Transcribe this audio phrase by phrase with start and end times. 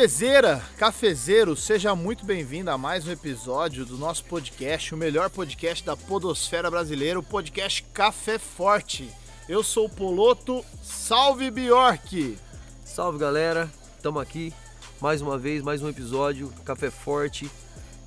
[0.00, 5.84] Cafezeira, cafezeiro, seja muito bem-vindo a mais um episódio do nosso podcast, o melhor podcast
[5.84, 9.10] da podosfera brasileira, o podcast Café Forte.
[9.46, 12.38] Eu sou o Poloto, salve Bjork!
[12.82, 14.54] Salve galera, estamos aqui
[15.02, 17.50] mais uma vez, mais um episódio, Café Forte,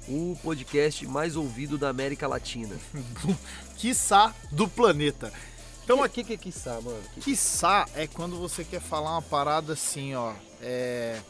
[0.08, 2.76] o podcast mais ouvido da América Latina.
[3.78, 5.32] Quiçá do planeta.
[5.84, 7.04] Então aqui que é quiçá, mano?
[7.14, 7.22] Que...
[7.22, 10.34] Quiçá é quando você quer falar uma parada assim, ó.
[10.60, 11.22] É.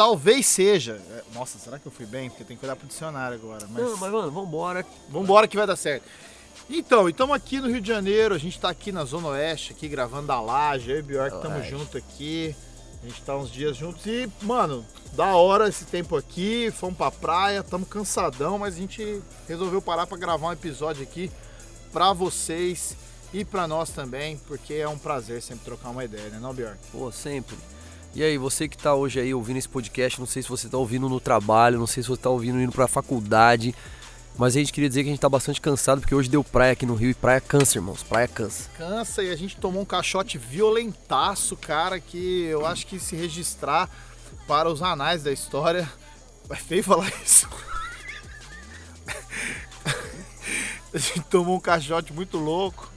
[0.00, 0.98] Talvez seja.
[1.10, 2.30] é, Nossa, será que eu fui bem?
[2.30, 3.66] Porque tem que olhar pro dicionário agora.
[3.68, 3.84] Mas...
[3.84, 4.86] Não, mas mano, vambora.
[5.10, 6.04] Vambora que vai dar certo.
[6.70, 9.88] Então, estamos aqui no Rio de Janeiro, a gente tá aqui na Zona Oeste, aqui
[9.88, 12.56] gravando da laje, eu e Bjork estamos juntos aqui.
[13.02, 17.10] A gente tá uns dias juntos e, mano, da hora esse tempo aqui, fomos pra
[17.10, 21.30] praia, estamos cansadão, mas a gente resolveu parar pra gravar um episódio aqui
[21.92, 22.96] pra vocês
[23.34, 26.78] e pra nós também, porque é um prazer sempre trocar uma ideia, né, não, Bjork?
[26.90, 27.54] Pô, sempre.
[28.12, 30.76] E aí, você que tá hoje aí ouvindo esse podcast, não sei se você tá
[30.76, 33.72] ouvindo no trabalho, não sei se você tá ouvindo indo pra faculdade,
[34.36, 36.72] mas a gente queria dizer que a gente tá bastante cansado, porque hoje deu praia
[36.72, 38.68] aqui no Rio e praia cansa, irmãos, praia cansa.
[38.76, 43.88] Cansa e a gente tomou um caixote violentaço, cara, que eu acho que se registrar
[44.46, 45.88] para os anais da história.
[46.48, 47.48] É feio falar isso.
[50.92, 52.90] A gente tomou um caixote muito louco.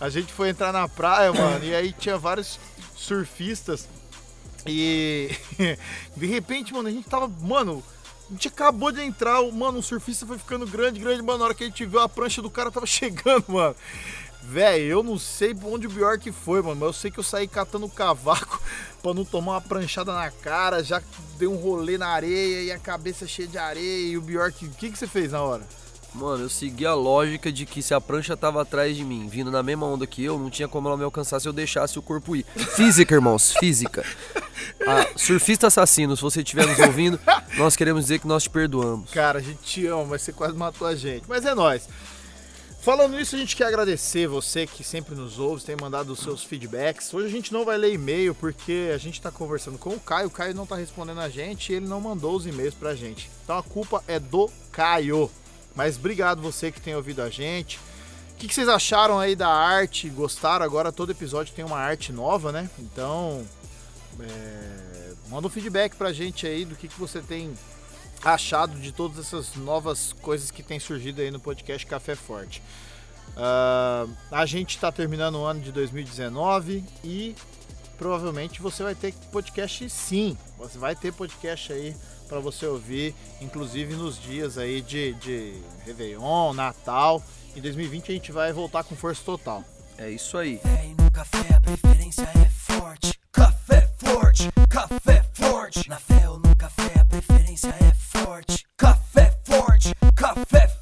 [0.00, 2.58] A gente foi entrar na praia, mano, e aí tinha vários
[2.96, 3.88] surfistas.
[4.66, 5.30] E
[6.16, 7.28] de repente, mano, a gente tava.
[7.42, 7.82] Mano,
[8.28, 11.38] a gente acabou de entrar, mano, o surfista foi ficando grande, grande, mano.
[11.38, 13.76] Na hora que a gente viu a prancha do cara tava chegando, mano.
[14.48, 17.48] Véi, eu não sei onde o Bjork foi, mano, mas eu sei que eu saí
[17.48, 18.62] catando cavaco
[19.02, 21.02] pra não tomar uma pranchada na cara, já
[21.36, 24.08] dei um rolê na areia e a cabeça cheia de areia.
[24.08, 25.66] E o Bjork, o que, que você fez na hora?
[26.16, 29.50] Mano, eu segui a lógica de que se a prancha tava atrás de mim, vindo
[29.50, 32.02] na mesma onda que eu, não tinha como ela me alcançar se eu deixasse o
[32.02, 32.44] corpo ir.
[32.74, 34.02] Física, irmãos, física.
[35.14, 37.20] Surfista assassino, se você estiver nos ouvindo,
[37.58, 39.10] nós queremos dizer que nós te perdoamos.
[39.10, 41.24] Cara, a gente te ama, mas você quase matou a gente.
[41.28, 41.86] Mas é nóis.
[42.80, 46.44] Falando nisso, a gente quer agradecer você que sempre nos ouve, tem mandado os seus
[46.44, 47.12] feedbacks.
[47.12, 50.28] Hoje a gente não vai ler e-mail porque a gente tá conversando com o Caio,
[50.28, 53.28] o Caio não tá respondendo a gente e ele não mandou os e-mails pra gente.
[53.42, 55.28] Então a culpa é do Caio.
[55.76, 57.78] Mas obrigado você que tem ouvido a gente.
[58.32, 60.08] O que, que vocês acharam aí da arte?
[60.08, 60.64] Gostaram?
[60.64, 62.68] Agora todo episódio tem uma arte nova, né?
[62.78, 63.46] Então,
[64.18, 67.54] é, manda um feedback pra gente aí do que, que você tem
[68.24, 72.62] achado de todas essas novas coisas que tem surgido aí no podcast Café Forte.
[73.36, 77.34] Ah, a gente está terminando o ano de 2019 e
[77.98, 80.36] provavelmente você vai ter podcast sim.
[80.58, 81.94] Você vai ter podcast aí
[82.28, 85.54] para você ouvir, inclusive nos dias aí de, de
[85.84, 87.22] Réveillon, Natal.
[87.54, 89.64] Em 2020 a gente vai voltar com força total.
[89.98, 90.58] É isso aí.
[90.58, 93.18] Café no café a preferência é forte.
[93.32, 95.88] Café forte, café forte.
[95.88, 98.66] Na fé ou no café a preferência é forte.
[98.76, 100.75] Café forte, café forte.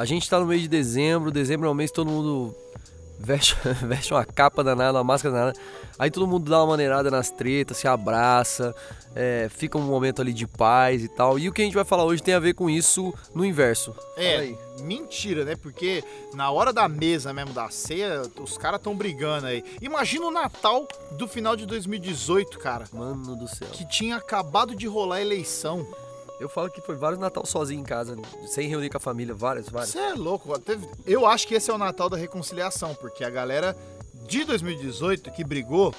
[0.00, 2.56] A gente tá no mês de dezembro, dezembro é um mês que todo mundo
[3.18, 3.54] veste,
[3.86, 5.60] veste uma capa danada, uma máscara danada.
[5.98, 8.74] Aí todo mundo dá uma maneirada nas tretas, se abraça,
[9.14, 11.38] é, fica um momento ali de paz e tal.
[11.38, 13.94] E o que a gente vai falar hoje tem a ver com isso no inverso.
[14.16, 15.54] É, mentira, né?
[15.54, 16.02] Porque
[16.32, 19.62] na hora da mesa mesmo da ceia, os caras estão brigando aí.
[19.82, 22.86] Imagina o Natal do final de 2018, cara.
[22.90, 23.68] Mano do céu.
[23.70, 25.86] Que tinha acabado de rolar a eleição.
[26.40, 28.16] Eu falo que foi vários Natal sozinho em casa,
[28.46, 29.92] sem reunir com a família, vários, vários.
[29.92, 30.48] Você é louco.
[31.06, 33.76] Eu acho que esse é o Natal da reconciliação, porque a galera
[34.26, 35.94] de 2018 que brigou,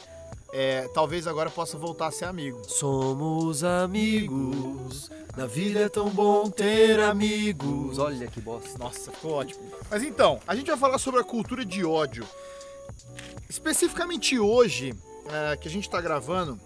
[0.51, 2.59] é, talvez agora possa voltar a ser amigo.
[2.67, 7.99] Somos amigos, na vida é tão bom ter amigos.
[7.99, 8.79] Olha que bosta.
[8.79, 9.61] Nossa, ficou ótimo.
[9.91, 12.25] Mas então, a gente vai falar sobre a cultura de ódio.
[13.47, 14.95] Especificamente hoje,
[15.29, 16.59] é, que a gente tá gravando,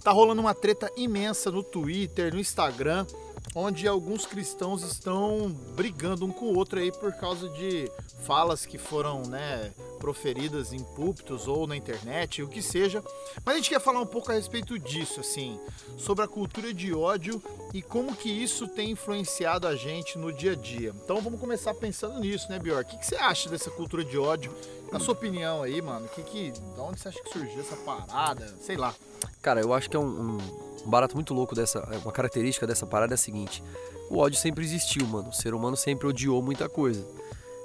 [0.00, 3.06] tá rolando uma treta imensa no Twitter, no Instagram,
[3.54, 7.90] onde alguns cristãos estão brigando um com o outro aí por causa de
[8.24, 13.04] falas que foram, né, proferidas em púlpitos ou na internet, o que seja.
[13.44, 15.60] Mas a gente quer falar um pouco a respeito disso, assim,
[15.96, 17.40] sobre a cultura de ódio
[17.72, 20.92] e como que isso tem influenciado a gente no dia a dia.
[21.04, 22.80] Então vamos começar pensando nisso, né, Bior?
[22.82, 24.52] O que, que você acha dessa cultura de ódio?
[24.90, 28.52] Na sua opinião aí, mano, que que, de onde você acha que surgiu essa parada?
[28.60, 28.92] Sei lá.
[29.40, 30.04] Cara, eu acho que é um,
[30.38, 31.80] um- um barato muito louco dessa.
[32.02, 33.62] Uma característica dessa parada é a seguinte:
[34.08, 35.28] o ódio sempre existiu, mano.
[35.28, 37.06] O ser humano sempre odiou muita coisa.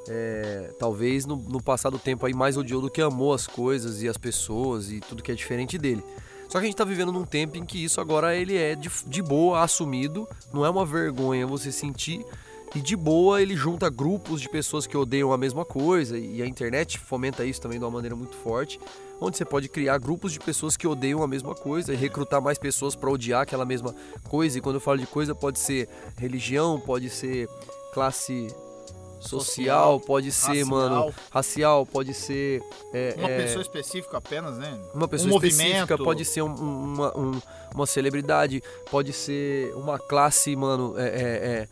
[0.08, 4.08] É, talvez no, no passado tempo aí mais odiou do que amou as coisas e
[4.08, 6.04] as pessoas e tudo que é diferente dele.
[6.48, 8.90] Só que a gente tá vivendo num tempo em que isso agora ele é de,
[9.08, 12.24] de boa, assumido, não é uma vergonha você sentir.
[12.76, 16.46] E de boa ele junta grupos de pessoas que odeiam a mesma coisa, e a
[16.46, 18.80] internet fomenta isso também de uma maneira muito forte,
[19.20, 22.58] onde você pode criar grupos de pessoas que odeiam a mesma coisa e recrutar mais
[22.58, 23.96] pessoas para odiar aquela mesma
[24.28, 24.58] coisa.
[24.58, 25.88] E quando eu falo de coisa, pode ser
[26.18, 27.48] religião, pode ser
[27.94, 28.54] classe
[29.28, 30.68] social, pode ser, racial.
[30.68, 32.62] mano, racial, pode ser.
[32.94, 34.80] é, Uma é, pessoa específica apenas, né?
[34.94, 36.04] uma pessoa um específica, movimento.
[36.04, 37.42] pode ser um- um- uma, um-
[37.74, 41.68] uma celebridade, pode ser uma classe, mano, é, é, é,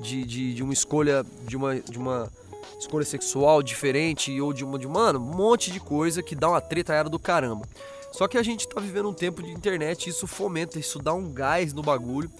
[0.00, 2.30] de, de, de uma escolha, de uma, de uma
[2.78, 6.60] escolha sexual diferente, ou de uma, de, mano, um monte de coisa que dá uma
[6.60, 7.66] treta era do caramba.
[8.12, 11.30] Só que a gente tá vivendo um tempo de internet, isso fomenta, isso dá um
[11.30, 12.30] gás no bagulho.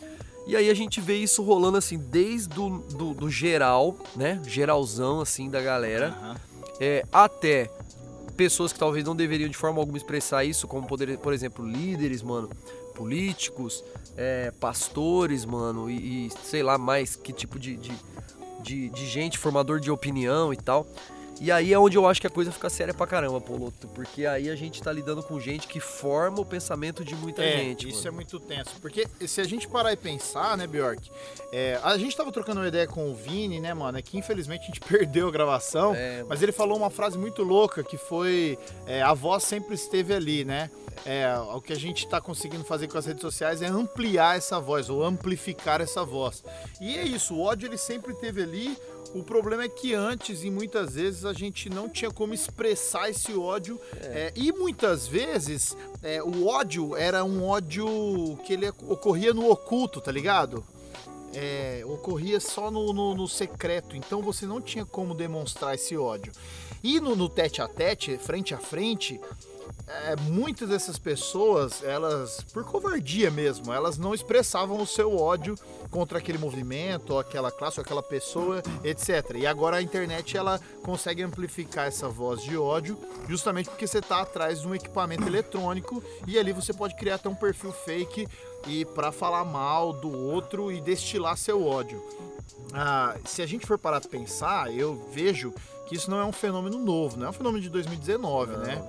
[0.47, 4.41] E aí a gente vê isso rolando assim, desde o do, do geral, né?
[4.47, 6.37] Geralzão, assim, da galera Aham.
[6.81, 7.69] é, até
[8.37, 12.23] pessoas que talvez não deveriam de forma alguma expressar isso, como poder, por exemplo, líderes,
[12.23, 12.49] mano,
[12.95, 13.83] políticos,
[14.17, 17.93] é, pastores, mano, e, e sei lá mais que tipo de, de,
[18.63, 20.87] de, de gente, formador de opinião e tal.
[21.41, 24.25] E aí é onde eu acho que a coisa fica séria pra caramba, Poloto, porque
[24.25, 27.89] aí a gente tá lidando com gente que forma o pensamento de muita É, gente.
[27.89, 28.09] isso mano.
[28.09, 28.71] é muito tenso.
[28.81, 31.11] Porque se a gente parar e pensar, né, Bjork?
[31.53, 33.99] é, a gente tava trocando uma ideia com o Vini, né, mano?
[33.99, 35.95] É que infelizmente a gente perdeu a gravação.
[35.95, 40.15] É, mas ele falou uma frase muito louca que foi: é, a voz sempre esteve
[40.15, 40.71] ali, né?
[41.05, 44.59] É, o que a gente tá conseguindo fazer com as redes sociais é ampliar essa
[44.59, 46.43] voz, ou amplificar essa voz.
[46.81, 48.77] E é isso, o ódio ele sempre esteve ali.
[49.19, 53.33] O problema é que antes e muitas vezes a gente não tinha como expressar esse
[53.35, 53.81] ódio.
[54.01, 60.01] é, e muitas vezes é, o ódio era um ódio que ele ocorria no oculto,
[60.01, 60.63] tá ligado?
[61.35, 66.33] É, ocorria só no, no- no secreto, então você não tinha como demonstrar esse ódio.
[66.83, 69.21] E no, no tete a tete, frente a frente,
[69.87, 75.55] é, muitas dessas pessoas, elas, por covardia mesmo, elas não expressavam o seu ódio
[75.91, 79.37] contra aquele movimento, ou aquela classe, ou aquela pessoa, etc.
[79.37, 82.99] E agora a internet ela consegue amplificar essa voz de ódio,
[83.29, 87.29] justamente porque você está atrás de um equipamento eletrônico e ali você pode criar até
[87.29, 88.29] um perfil fake
[88.67, 92.03] e para falar mal do outro e destilar seu ódio.
[92.73, 95.55] Ah, se a gente for parar pra pensar, eu vejo
[95.87, 98.83] que isso não é um fenômeno novo, não é um fenômeno de 2019, né?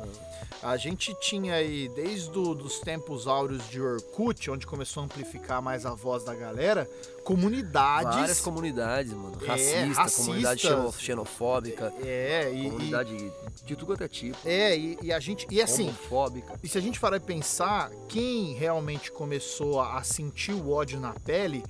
[0.63, 5.85] A gente tinha aí, desde os tempos áureos de Orkut, onde começou a amplificar mais
[5.85, 6.89] a voz da galera,
[7.23, 8.15] comunidades.
[8.15, 9.37] Várias comunidades, mano.
[9.43, 10.25] É, Racista, racistas.
[10.25, 13.31] comunidade xeno- xenofóbica, É, e, e- comunidade
[13.65, 14.35] de tudo quanto é tipo.
[14.45, 15.45] é, e, e a gente.
[15.51, 16.59] E assim, homofóbica.
[16.63, 20.99] E se a gente parar e pensar, quem realmente começou a, a sentir o ódio
[20.99, 21.63] na pele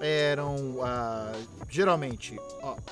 [0.00, 1.32] eram ah,
[1.70, 2.38] geralmente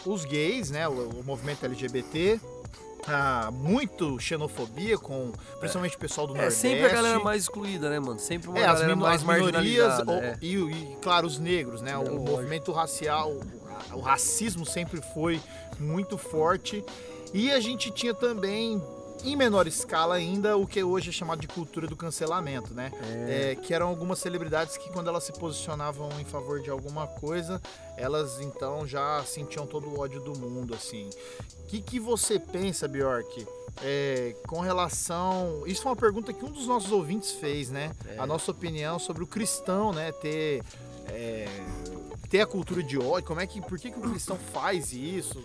[0.06, 0.86] os gays, né?
[0.88, 2.40] O, o movimento LGBT.
[3.08, 6.60] Ah, muito xenofobia com principalmente o pessoal do É Nordeste.
[6.60, 8.18] sempre a galera mais excluída, né, mano?
[8.18, 10.36] Sempre uma É, as, mais as minorias ou- é.
[10.40, 11.92] e, e, claro, os negros, né?
[11.92, 12.20] É, o lógico.
[12.30, 13.32] movimento racial,
[13.92, 15.40] o racismo sempre foi
[15.80, 16.84] muito forte.
[17.34, 18.80] E a gente tinha também,
[19.24, 22.90] em menor escala ainda, o que hoje é chamado de cultura do cancelamento, né?
[23.28, 27.60] É, que eram algumas celebridades que quando elas se posicionavam em favor de alguma coisa,
[27.96, 31.08] elas então já sentiam todo o ódio do mundo, assim.
[31.60, 33.46] O que, que você pensa, Bjork?
[33.80, 35.62] é, com relação.
[35.66, 37.92] Isso foi uma pergunta que um dos nossos ouvintes fez, né?
[38.06, 38.18] É.
[38.18, 40.12] A nossa opinião sobre o cristão, né?
[40.12, 40.62] Ter.
[41.08, 41.46] é,
[42.28, 43.26] ter a cultura de ódio.
[43.26, 43.60] Como é que.
[43.60, 45.42] Por que, que o cristão faz isso?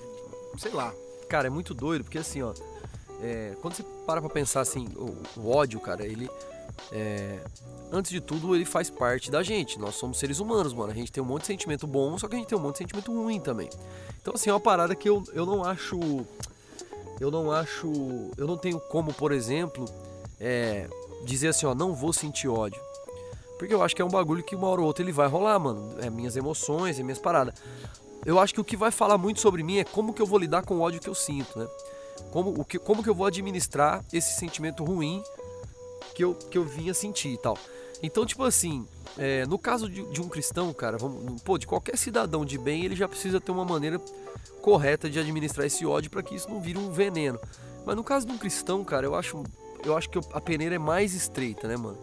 [0.58, 0.94] Sei lá.
[1.30, 2.54] Cara, é muito doido, porque assim, ó.
[3.22, 6.30] É, quando você para pra pensar assim, o, o ódio, cara, ele.
[6.92, 7.40] é,
[7.92, 9.80] antes de tudo, ele faz parte da gente.
[9.80, 10.92] Nós somos seres humanos, mano.
[10.92, 12.74] A gente tem um monte de sentimento bom, só que a gente tem um monte
[12.74, 13.70] de sentimento ruim também.
[14.22, 16.00] Então, assim, é uma parada que eu, eu não acho.
[17.20, 17.92] Eu não acho.
[18.38, 19.86] Eu não tenho como, por exemplo,
[20.40, 20.88] é,
[21.26, 22.82] dizer assim, ó, não vou sentir ódio.
[23.58, 25.58] Porque eu acho que é um bagulho que uma hora ou outra ele vai rolar,
[25.58, 25.96] mano.
[26.00, 27.56] É minhas emoções, é minhas paradas.
[28.24, 30.38] Eu acho que o que vai falar muito sobre mim é como que eu vou
[30.38, 31.68] lidar com o ódio que eu sinto, né?
[32.32, 35.24] Como, o que, como que eu vou administrar esse sentimento ruim
[36.16, 37.58] que eu, que eu vinha sentir e tal.
[38.02, 41.98] Então, tipo assim, é, no caso de, de um cristão, cara, vamos, pô, de qualquer
[41.98, 44.00] cidadão de bem, ele já precisa ter uma maneira
[44.62, 47.40] correta de administrar esse ódio para que isso não vire um veneno.
[47.86, 49.44] Mas no caso de um cristão, cara, eu acho,
[49.84, 51.98] eu acho que a peneira é mais estreita, né, mano?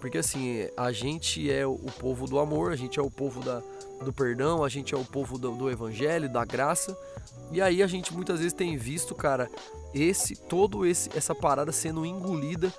[0.00, 3.40] Porque assim, a gente é o o povo do amor, a gente é o povo
[3.40, 3.62] da,
[4.04, 6.96] do perdão, a gente é o povo do, do evangelho, da graça.
[7.52, 9.50] E aí a gente muitas vezes tem visto, cara,
[9.94, 12.72] esse todo esse essa parada sendo engolida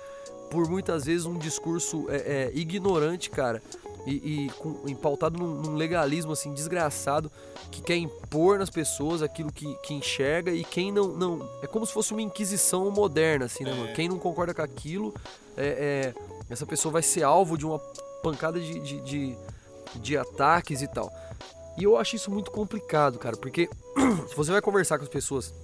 [0.50, 3.62] por muitas vezes um discurso é, é, ignorante, cara,
[4.06, 7.30] e, e com, empautado num, num legalismo assim desgraçado
[7.70, 11.48] que quer impor nas pessoas aquilo que, que enxerga e quem não, não.
[11.62, 13.92] É como se fosse uma inquisição moderna, assim, né, mano?
[13.94, 15.14] Quem não concorda com aquilo,
[15.56, 16.14] é, é,
[16.50, 17.78] essa pessoa vai ser alvo de uma
[18.22, 19.36] pancada de, de, de,
[19.96, 21.12] de ataques e tal.
[21.76, 23.68] E eu acho isso muito complicado, cara, porque
[24.28, 25.54] se você vai conversar com as pessoas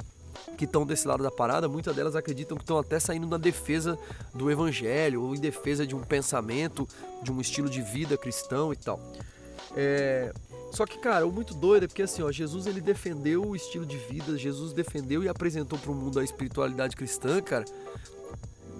[0.56, 3.99] que estão desse lado da parada, muitas delas acreditam que estão até saindo na defesa
[4.35, 6.88] do evangelho ou em defesa de um pensamento,
[7.23, 9.00] de um estilo de vida cristão e tal.
[9.76, 10.32] É,
[10.73, 13.87] Só que, cara, o muito doido é porque assim, ó, Jesus ele defendeu o estilo
[13.87, 17.64] de vida, Jesus defendeu e apresentou para o mundo a espiritualidade cristã, cara,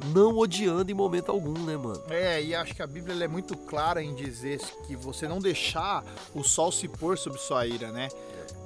[0.07, 2.03] não odiando em momento algum, né, mano?
[2.09, 6.05] É, e acho que a Bíblia é muito clara em dizer que você não deixar
[6.35, 8.09] o sol se pôr sobre sua ira, né?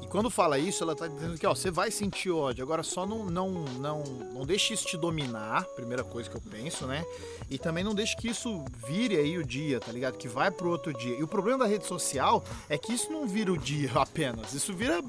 [0.03, 3.07] E quando fala isso, ela tá dizendo que, ó, você vai sentir ódio, agora só
[3.07, 4.03] não não não
[4.35, 7.05] não deixe isso te dominar, primeira coisa que eu penso, né?
[7.51, 10.17] E também não deixe que isso vire aí o dia, tá ligado?
[10.17, 11.17] Que vai pro outro dia.
[11.17, 14.75] E o problema da rede social é que isso não vira o dia apenas, isso
[14.75, 15.03] vira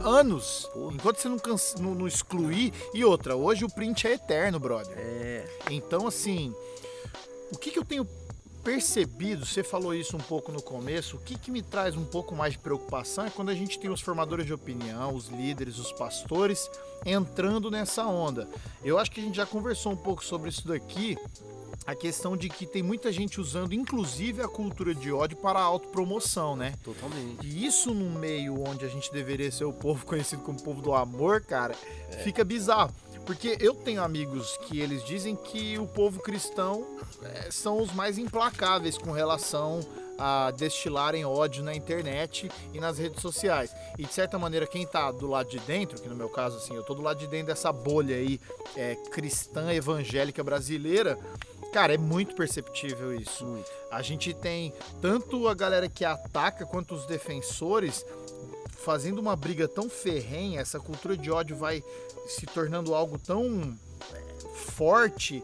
[0.00, 0.68] anos.
[0.92, 2.72] Enquanto você não, cansa, não, não excluir.
[2.94, 4.94] E outra, hoje o print é eterno, brother.
[4.96, 5.48] É.
[5.70, 6.54] Então, assim,
[7.52, 8.06] o que, que eu tenho
[8.62, 12.34] percebido, você falou isso um pouco no começo, o que, que me traz um pouco
[12.34, 15.92] mais de preocupação é quando a gente tem os formadores de opinião, os líderes, os
[15.92, 16.70] pastores
[17.04, 18.48] entrando nessa onda.
[18.84, 21.16] Eu acho que a gente já conversou um pouco sobre isso daqui,
[21.86, 25.62] a questão de que tem muita gente usando, inclusive, a cultura de ódio para a
[25.62, 26.74] autopromoção, né?
[26.82, 27.46] Totalmente.
[27.46, 30.94] E isso num meio onde a gente deveria ser o povo conhecido como povo do
[30.94, 31.74] amor, cara,
[32.22, 32.92] fica bizarro.
[33.26, 36.84] Porque eu tenho amigos que eles dizem que o povo cristão
[37.22, 39.80] eh, são os mais implacáveis com relação
[40.20, 43.74] a destilarem ódio na internet e nas redes sociais.
[43.98, 46.74] E de certa maneira, quem tá do lado de dentro, que no meu caso, assim,
[46.74, 48.38] eu tô do lado de dentro dessa bolha aí
[48.76, 51.18] eh, cristã evangélica brasileira,
[51.72, 53.44] cara, é muito perceptível isso.
[53.44, 53.70] Muito.
[53.90, 58.04] A gente tem tanto a galera que ataca quanto os defensores
[58.84, 61.84] fazendo uma briga tão ferrenha, essa cultura de ódio vai
[62.26, 63.76] se tornando algo tão
[64.12, 65.42] é, forte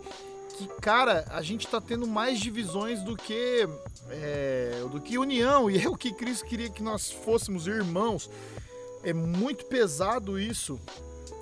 [0.56, 3.68] que, cara, a gente tá tendo mais divisões do que
[4.11, 8.30] é, do que união e é o que Cristo queria que nós fôssemos irmãos.
[9.02, 10.80] É muito pesado isso.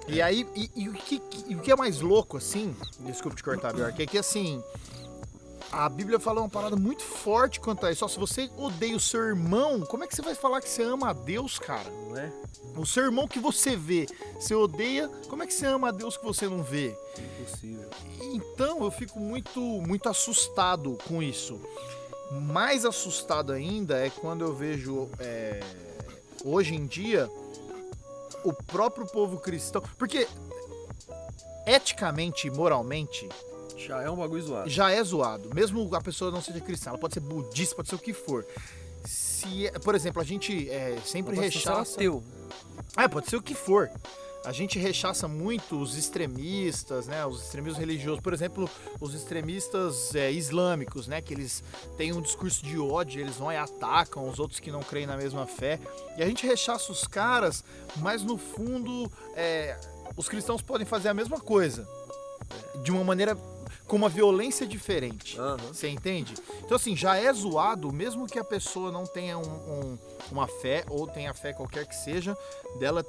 [0.07, 3.43] E aí, e, e o, que, e o que é mais louco, assim, desculpa te
[3.43, 4.63] cortar, Bjork, é que assim,
[5.73, 8.05] a Bíblia fala uma parada muito forte quanto a isso.
[8.05, 10.83] Ó, se você odeia o seu irmão, como é que você vai falar que você
[10.83, 11.91] ama a Deus, cara?
[12.09, 12.33] Não é?
[12.77, 14.07] O seu irmão que você vê,
[14.39, 16.97] você odeia, como é que você ama a Deus que você não vê?
[17.19, 17.91] Impossível.
[18.21, 21.61] Então eu fico muito, muito assustado com isso.
[22.31, 25.61] Mais assustado ainda é quando eu vejo é,
[26.45, 27.29] hoje em dia
[28.45, 29.83] o próprio povo cristão.
[29.99, 30.29] Porque
[31.67, 33.29] eticamente e moralmente
[33.77, 34.69] Já é um bagulho zoado.
[34.71, 35.51] já é zoado.
[35.55, 38.47] Mesmo a pessoa não seja cristã, ela pode ser budista, pode ser o que for.
[39.05, 41.95] Se, por exemplo, a gente é, sempre rechaça.
[41.97, 42.23] ateu.
[42.97, 43.91] É, pode ser o que for.
[44.45, 47.25] A gente rechaça muito os extremistas, né?
[47.25, 48.69] Os extremistas religiosos, por exemplo,
[49.01, 51.23] os extremistas é, islâmicos, né?
[51.23, 51.65] Que eles
[51.97, 55.17] têm um discurso de ódio, eles vão e atacam os outros que não creem na
[55.17, 55.81] mesma fé.
[56.19, 57.65] E a gente rechaça os caras,
[57.97, 59.79] mas no fundo, é,
[60.15, 61.89] os cristãos podem fazer a mesma coisa.
[62.83, 63.35] De uma maneira
[63.87, 65.39] com uma violência diferente.
[65.69, 66.35] Você entende?
[66.65, 69.99] Então, assim, já é zoado, mesmo que a pessoa não tenha um- um-
[70.31, 72.37] uma fé, ou tenha fé qualquer que seja,
[72.79, 73.05] dela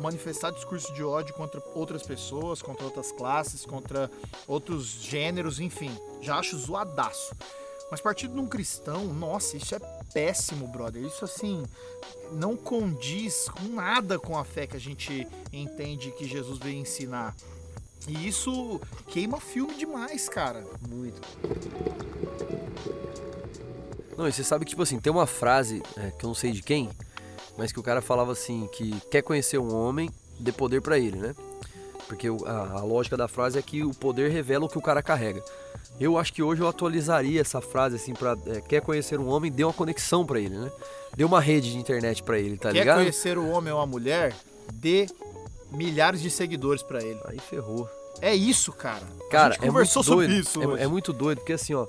[0.00, 4.10] manifestar discurso de ódio contra outras pessoas, contra outras classes, contra
[4.46, 5.96] outros gêneros, enfim.
[6.20, 7.34] Já acho zoadaço.
[7.90, 9.78] Mas partindo de um cristão, nossa, isso é
[10.12, 11.02] péssimo, brother.
[11.02, 11.64] Isso, assim,
[12.32, 17.34] não condiz com nada com a fé que a gente entende que Jesus veio ensinar.
[18.08, 20.64] E isso queima filme demais, cara.
[20.88, 21.20] Muito.
[24.16, 26.50] Não, e você sabe que, tipo assim, tem uma frase, é, que eu não sei
[26.50, 26.90] de quem,
[27.56, 30.10] mas que o cara falava assim, que quer conhecer um homem,
[30.40, 31.34] dê poder pra ele, né?
[32.08, 35.02] Porque a, a lógica da frase é que o poder revela o que o cara
[35.02, 35.44] carrega.
[36.00, 38.36] Eu acho que hoje eu atualizaria essa frase assim pra.
[38.46, 40.72] é, quer conhecer um homem, dê uma conexão pra ele, né?
[41.14, 42.98] Dê uma rede de internet pra ele, tá Quer ligado?
[42.98, 44.34] conhecer o homem ou a mulher?
[44.72, 45.06] Dê
[45.70, 47.20] milhares de seguidores pra ele.
[47.26, 47.88] Aí ferrou.
[48.20, 49.02] É isso, cara.
[49.30, 50.44] Cara, a gente é conversou muito doido.
[50.44, 50.76] sobre isso.
[50.78, 51.86] É, é muito doido, porque assim, ó.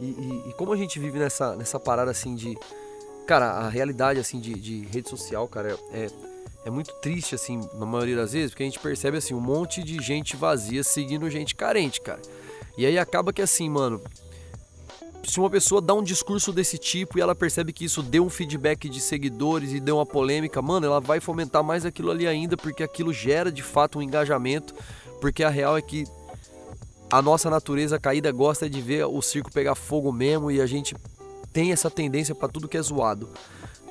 [0.00, 2.56] E, e- e como a gente vive nessa, nessa parada assim de.
[3.26, 6.08] Cara, a realidade assim de, de rede social, cara, é,
[6.64, 9.82] é muito triste, assim, na maioria das vezes, porque a gente percebe assim, um monte
[9.82, 12.20] de gente vazia seguindo gente carente, cara.
[12.76, 14.00] E aí acaba que assim, mano.
[15.24, 18.28] Se uma pessoa dá um discurso desse tipo e ela percebe que isso deu um
[18.28, 22.56] feedback de seguidores e deu uma polêmica, mano, ela vai fomentar mais aquilo ali ainda,
[22.56, 24.74] porque aquilo gera de fato um engajamento,
[25.22, 26.04] porque a real é que
[27.08, 30.96] a nossa natureza caída gosta de ver o circo pegar fogo mesmo e a gente
[31.52, 33.28] tem essa tendência pra tudo que é zoado.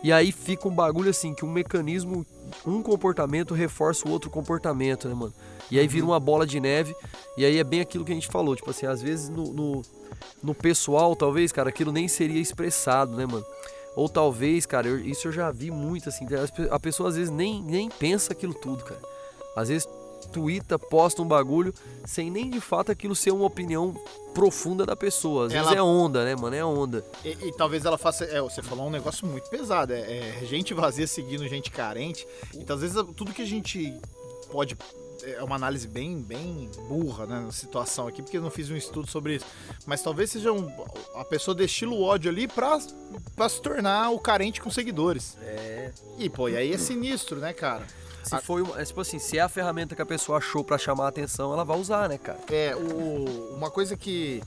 [0.03, 2.25] E aí fica um bagulho assim, que um mecanismo,
[2.67, 5.33] um comportamento reforça o outro comportamento, né, mano?
[5.69, 6.93] E aí vira uma bola de neve,
[7.37, 9.81] e aí é bem aquilo que a gente falou, tipo assim, às vezes no, no,
[10.43, 13.45] no pessoal, talvez, cara, aquilo nem seria expressado, né, mano?
[13.95, 16.25] Ou talvez, cara, eu- isso eu já vi muito, assim,
[16.69, 18.99] a pessoa às vezes nem, nem pensa aquilo tudo, cara.
[19.55, 19.87] Às vezes
[20.27, 21.73] twitta, posta um bagulho,
[22.05, 23.95] sem nem de fato aquilo ser uma opinião
[24.33, 25.47] profunda da pessoa.
[25.47, 26.55] Às vezes Ela- é onda, né, mano?
[26.55, 27.05] É onda.
[27.23, 28.25] E, e talvez ela faça.
[28.25, 29.93] É, você falou um negócio muito pesado.
[29.93, 32.25] É, é gente vazia seguindo gente carente.
[32.55, 33.93] Então, às vezes, tudo que a gente
[34.51, 34.77] pode.
[35.23, 38.75] É uma análise bem, bem burra, né, na situação aqui, porque eu não fiz um
[38.75, 39.45] estudo sobre isso.
[39.85, 40.67] Mas talvez seja um,
[41.13, 42.79] a pessoa destila o ódio ali pra,
[43.35, 45.37] pra se tornar o carente com seguidores.
[45.43, 45.91] É.
[46.17, 47.85] E, pô, e aí é sinistro, né, cara?
[48.23, 50.63] Se A- foi uma, é, tipo assim, se é a ferramenta que a pessoa achou
[50.63, 52.39] pra chamar a atenção, ela vai usar, né, cara?
[52.51, 54.41] É, o, uma coisa que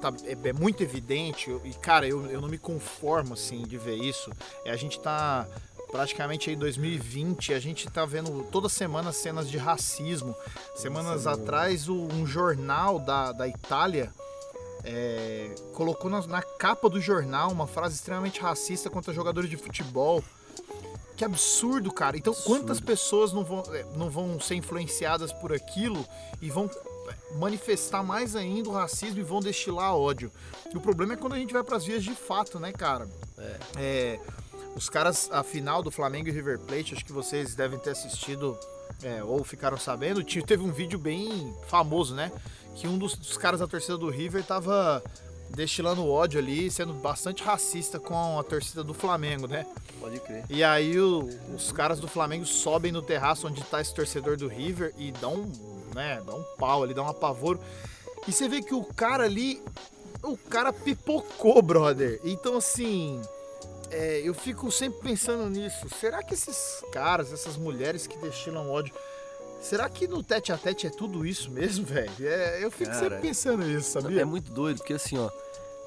[0.00, 3.96] tá- é, é muito evidente, e cara, eu, eu não me conformo assim de ver
[3.96, 4.30] isso,
[4.64, 5.46] é a gente tá
[5.90, 10.34] praticamente aí em 2020, a gente tá vendo toda semana cenas de racismo.
[10.76, 14.10] Semanas atrás, o- um jornal da, da Itália
[14.84, 20.22] é, colocou na, na capa do jornal uma frase extremamente racista contra jogadores de futebol.
[21.20, 22.16] Que absurdo, cara.
[22.16, 26.02] Então, quantas pessoas não vão, é, não vão ser influenciadas por aquilo
[26.40, 30.32] e vão é, manifestar mais ainda o racismo e vão destilar ódio?
[30.72, 33.06] E o problema é quando a gente vai pras vias de fato, né, cara?
[33.76, 34.18] É,
[34.74, 38.58] os caras, a final do Flamengo e River Plate, acho que vocês devem ter assistido
[39.02, 42.32] é, ou ficaram sabendo, teve um vídeo bem famoso, né?
[42.74, 45.04] Que um dos, dos caras da torcida do River tava
[45.54, 49.66] destilando ódio ali, sendo bastante racista com a torcida do Flamengo, né?
[50.00, 50.44] Pode crer.
[50.48, 54.48] E aí o- os caras do Flamengo sobem no terraço onde tá esse torcedor do
[54.48, 55.52] River e dão um,
[55.94, 57.60] né, dá um pau ali, dá um apavoro.
[58.26, 59.62] E você vê que o cara ali,
[60.22, 62.20] o cara pipocou, brother.
[62.24, 63.20] Então assim,
[63.90, 65.86] é, eu fico sempre pensando nisso.
[65.98, 68.94] Será que esses caras, essas mulheres que destilam ódio,
[69.60, 72.10] será que no tete a tete é tudo isso mesmo, velho?
[72.20, 74.22] É, eu fico Cara, sempre pensando nisso, sabia?
[74.22, 75.28] É muito doido, porque assim, ó,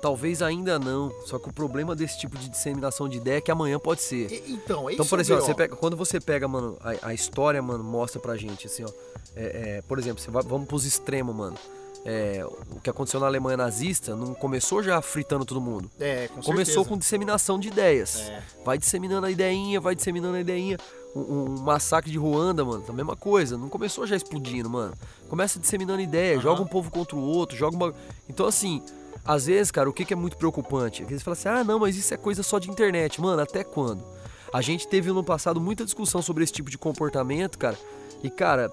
[0.01, 1.11] talvez ainda não.
[1.25, 4.31] Só que o problema desse tipo de disseminação de ideia é que amanhã pode ser.
[4.31, 7.13] E- então, é Então, isso por exemplo, você pega, quando você pega, mano, a, a
[7.13, 8.89] história, mano, mostra pra gente, assim, ó.
[9.35, 11.57] é, é, por exemplo, vai- vamos pros extremos, mano.
[12.05, 15.89] É, o que aconteceu na Alemanha nazista não começou já fritando todo mundo.
[15.99, 18.19] É, com Começou com disseminação de ideias.
[18.19, 18.43] É.
[18.65, 20.77] Vai disseminando a ideinha, vai disseminando a ideinha.
[21.15, 23.57] Um, um massacre de Ruanda, mano, a mesma coisa.
[23.57, 24.93] Não começou já explodindo, mano.
[25.29, 26.41] Começa disseminando ideia, Aham.
[26.41, 27.93] joga um povo contra o outro, joga uma.
[28.27, 28.81] Então, assim,
[29.23, 31.03] às vezes, cara, o que, que é muito preocupante?
[31.03, 33.21] É que eles falam assim: ah, não, mas isso é coisa só de internet.
[33.21, 34.03] Mano, até quando?
[34.51, 37.77] A gente teve no passado muita discussão sobre esse tipo de comportamento, cara.
[38.21, 38.71] E, cara,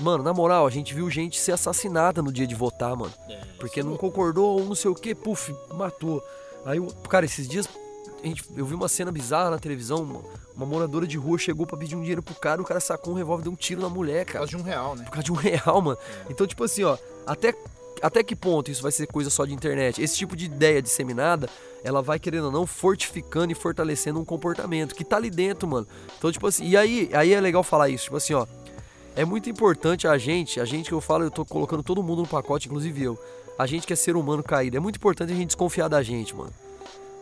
[0.00, 3.12] mano, na moral, a gente viu gente ser assassinada no dia de votar, mano.
[3.58, 6.22] Porque não concordou ou não sei o que, puf, matou.
[6.64, 6.78] Aí,
[7.08, 7.68] cara, esses dias
[8.22, 10.02] a gente, eu vi uma cena bizarra na televisão.
[10.02, 10.20] Uma,
[10.56, 13.16] uma moradora de rua chegou pra pedir um dinheiro pro cara, o cara sacou um
[13.16, 14.38] revólver e deu um tiro na mulher, Por cara.
[14.46, 15.04] causa de um real, né?
[15.04, 15.98] Por causa de um real, mano.
[16.30, 17.54] Então, tipo assim, ó, até,
[18.00, 20.00] até que ponto isso vai ser coisa só de internet?
[20.02, 21.50] Esse tipo de ideia disseminada,
[21.82, 25.86] ela vai, querendo ou não, fortificando e fortalecendo um comportamento que tá ali dentro, mano.
[26.16, 28.46] Então, tipo assim, e aí, aí é legal falar isso, tipo assim, ó.
[29.16, 32.22] É muito importante a gente, a gente que eu falo, eu tô colocando todo mundo
[32.22, 33.18] no pacote, inclusive eu.
[33.56, 34.76] A gente que é ser humano caído.
[34.76, 36.50] É muito importante a gente desconfiar da gente, mano.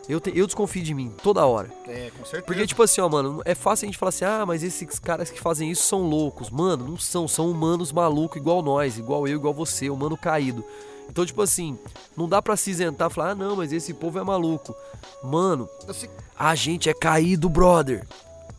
[0.09, 1.71] Eu, te- eu desconfio de mim, toda hora.
[1.87, 2.43] É, com certeza.
[2.43, 5.29] Porque, tipo assim, ó, mano, é fácil a gente falar assim, ah, mas esses caras
[5.29, 6.49] que fazem isso são loucos.
[6.49, 10.63] Mano, não são, são humanos malucos igual nós, igual eu, igual você, humano caído.
[11.07, 11.77] Então, tipo assim,
[12.17, 14.75] não dá pra se isentar e falar, ah, não, mas esse povo é maluco.
[15.23, 15.69] Mano,
[16.37, 18.05] a gente é caído, brother.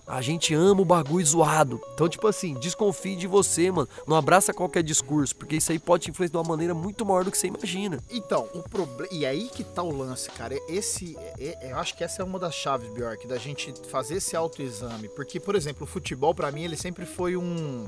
[0.06, 1.80] A gente ama o bagulho zoado.
[1.94, 3.88] Então, tipo assim, desconfie de você, mano.
[4.06, 7.24] Não abraça qualquer discurso, porque isso aí pode te influenciar de uma maneira muito maior
[7.24, 7.98] do que você imagina.
[8.10, 9.08] Então, o problema.
[9.10, 10.54] E aí que tá o lance, cara.
[10.68, 11.16] Esse.
[11.62, 15.08] eu acho que essa é uma das chaves, Bjork, da gente fazer esse autoexame.
[15.08, 17.86] Porque, por exemplo, o futebol, pra mim, ele sempre foi um.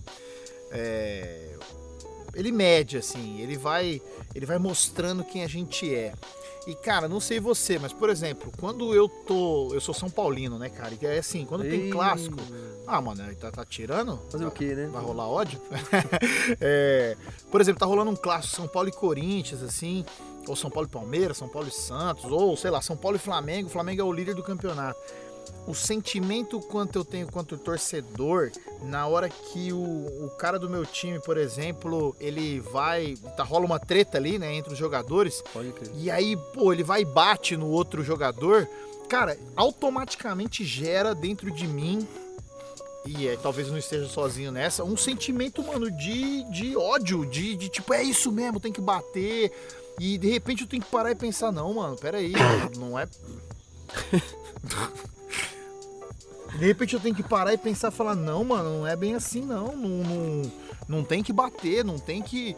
[0.70, 1.54] é,
[2.34, 3.40] ele mede, assim.
[3.40, 4.00] Ele vai.
[4.34, 6.14] Ele vai mostrando quem a gente é.
[6.66, 9.72] E, cara, não sei você, mas, por exemplo, quando eu tô.
[9.72, 10.92] Eu sou São Paulino, né, cara?
[11.00, 12.36] E é assim, quando tem Ei, clássico.
[12.84, 14.20] Ah, mano, tá, tá tirando?
[14.28, 14.86] Fazer o quê, né?
[14.86, 15.60] Vai rolar ódio?
[16.60, 17.16] É,
[17.50, 20.04] por exemplo, tá rolando um clássico São Paulo e Corinthians, assim,
[20.46, 23.20] ou São Paulo e Palmeiras, São Paulo e Santos, ou sei lá, São Paulo e
[23.20, 24.98] Flamengo, o Flamengo é o líder do campeonato.
[25.66, 28.50] O sentimento quanto eu tenho quanto torcedor,
[28.82, 33.16] na hora que o, o cara do meu time, por exemplo, ele vai.
[33.36, 35.90] Tá, rola uma treta ali, né, entre os jogadores, Pode crer.
[35.96, 38.68] e aí, pô, ele vai e bate no outro jogador,
[39.08, 42.06] cara, automaticamente gera dentro de mim
[43.06, 47.54] e é, talvez eu não esteja sozinho nessa, um sentimento, mano, de, de ódio, de,
[47.54, 49.52] de tipo, é isso mesmo, tem que bater.
[49.98, 52.32] E de repente eu tenho que parar e pensar, não, mano, peraí,
[52.76, 53.06] não é.
[56.58, 59.14] De repente eu tenho que parar e pensar e falar, não, mano, não é bem
[59.14, 59.76] assim, não.
[59.76, 60.52] Não, não,
[60.88, 62.56] não tem que bater, não tem que,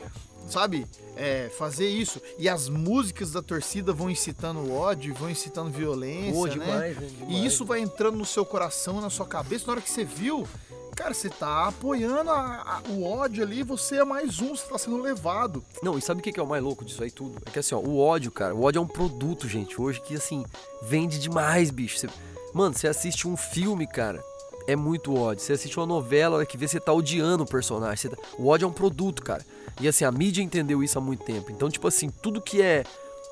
[0.48, 2.20] sabe, é, fazer isso.
[2.38, 7.06] E as músicas da torcida vão incitando o ódio, vão incitando violência, Pô, demais, né?
[7.08, 7.34] Demais.
[7.42, 10.46] E isso vai entrando no seu coração, na sua cabeça, na hora que você viu,
[10.94, 14.76] cara, você tá apoiando a- a- o ódio ali, você é mais um, você tá
[14.78, 15.62] sendo levado.
[15.82, 17.40] Não, e sabe o que que é o mais louco disso aí tudo?
[17.46, 20.14] É que assim, ó, o ódio, cara, o ódio é um produto, gente, hoje que
[20.16, 20.44] assim,
[20.82, 21.98] vende demais, bicho.
[21.98, 22.08] Você-
[22.52, 24.22] mano, você assiste um filme, cara,
[24.66, 25.42] é muito ódio.
[25.42, 28.10] Você assiste uma novela, a hora que vê, você tá odiando o personagem.
[28.10, 29.44] tá- O ódio é um produto, cara.
[29.80, 31.50] E assim, a mídia entendeu isso há muito tempo.
[31.50, 32.84] Então, tipo assim, tudo que é.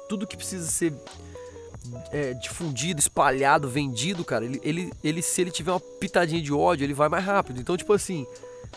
[0.09, 0.93] Tudo que precisa ser
[2.13, 6.85] é, difundido, espalhado, vendido, cara, ele, ele, ele, se ele tiver uma pitadinha de ódio,
[6.85, 7.61] ele vai mais rápido.
[7.61, 8.27] Então, tipo assim,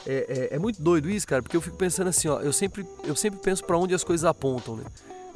[0.05, 2.85] é, é, é muito doido isso, cara, porque eu fico pensando assim, ó, eu sempre,
[3.03, 4.83] eu sempre penso pra onde as coisas apontam, né?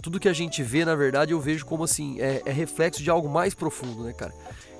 [0.01, 3.09] Tudo que a gente vê, na verdade, eu vejo como assim, é, é reflexo de
[3.09, 4.33] algo mais profundo, né, cara?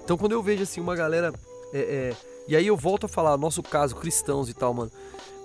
[0.04, 1.34] Então, quando eu vejo assim uma galera.
[1.74, 2.16] é, é,
[2.48, 4.92] e aí eu volto a falar, nosso caso, cristãos e tal, mano.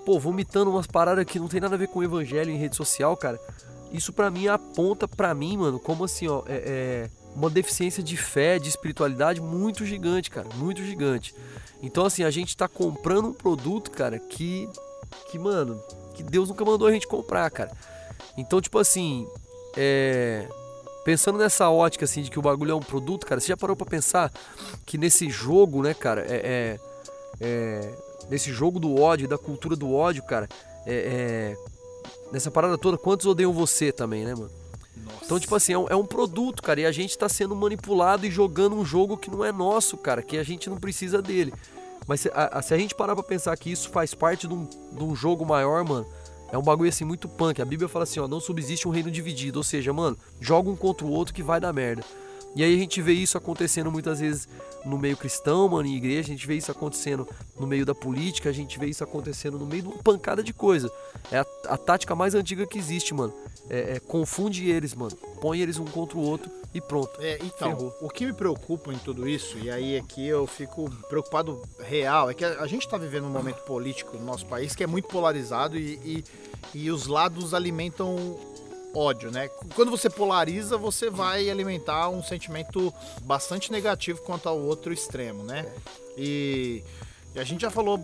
[0.05, 2.75] Pô, vomitando umas paradas que não tem nada a ver com o evangelho em rede
[2.75, 3.39] social, cara.
[3.93, 6.63] Isso pra mim aponta pra mim, mano, como assim, ó, é,
[7.07, 11.35] é uma deficiência de fé, de espiritualidade muito gigante, cara, muito gigante.
[11.83, 14.69] Então, assim, a gente tá comprando um produto, cara, que,
[15.31, 15.81] que mano,
[16.15, 17.71] que Deus nunca mandou a gente comprar, cara.
[18.37, 19.27] Então, tipo assim,
[19.77, 20.49] é,
[21.09, 23.75] pensando nessa ótica, assim, de que o bagulho é um produto, cara, você já parou
[23.75, 24.31] pra pensar
[24.85, 26.81] que nesse jogo, né, cara, é, é-
[27.41, 27.95] é,
[28.29, 30.47] nesse jogo do ódio, da cultura do ódio, cara,
[30.85, 31.57] é, é,
[32.31, 34.51] nessa parada toda, quantos odeiam você também, né, mano?
[35.25, 38.27] Então, tipo assim, é um, é um produto, cara, e a gente tá sendo manipulado
[38.27, 41.55] e jogando um jogo que não é nosso, cara, que a gente não precisa dele.
[42.07, 44.53] Mas se a, a- se a gente parar pra pensar que isso faz parte de
[44.53, 46.07] um, de um jogo maior, mano,
[46.51, 47.61] é um bagulho assim muito punk.
[47.61, 49.59] A Bíblia fala assim, ó, não subsiste um reino dividido.
[49.59, 52.03] Ou seja, mano, joga um contra o outro que vai dar merda.
[52.57, 54.49] E aí a gente vê isso acontecendo muitas vezes
[54.85, 58.49] no meio cristão, mano, em igreja, a gente vê isso acontecendo no meio da política,
[58.49, 60.91] a gente vê isso acontecendo no meio de uma pancada de coisa.
[61.31, 63.35] É a, a tática mais antiga que existe, mano.
[63.71, 65.17] É, é confunde eles, mano.
[65.41, 67.21] Põe eles um contra o outro e pronto.
[67.21, 67.97] É, então, Ferrou.
[68.01, 72.35] o que me preocupa em tudo isso, e aí aqui eu fico preocupado real, é
[72.35, 75.09] que a, a gente tá vivendo um momento político no nosso país que é muito
[75.09, 76.25] polarizado e, e,
[76.75, 78.39] e os lados alimentam
[78.95, 79.49] ódio, né?
[79.75, 85.71] Quando você polariza, você vai alimentar um sentimento bastante negativo quanto ao outro extremo, né?
[86.17, 86.83] E,
[87.35, 88.01] e a gente já falou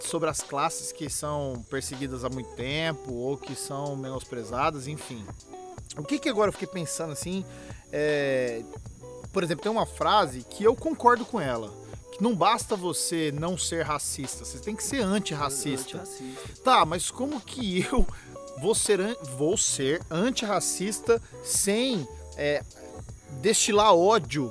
[0.00, 5.24] sobre as classes que são perseguidas há muito tempo ou que são menosprezadas, enfim.
[5.96, 7.44] O que que agora eu fiquei pensando assim,
[7.90, 8.62] é,
[9.32, 11.72] por exemplo, tem uma frase que eu concordo com ela.
[12.12, 15.98] Que não basta você não ser racista, você tem que ser antirracista.
[16.64, 18.06] Tá, mas como que eu
[18.60, 22.62] vou ser, an- vou ser antirracista sem é,
[23.42, 24.50] destilar ódio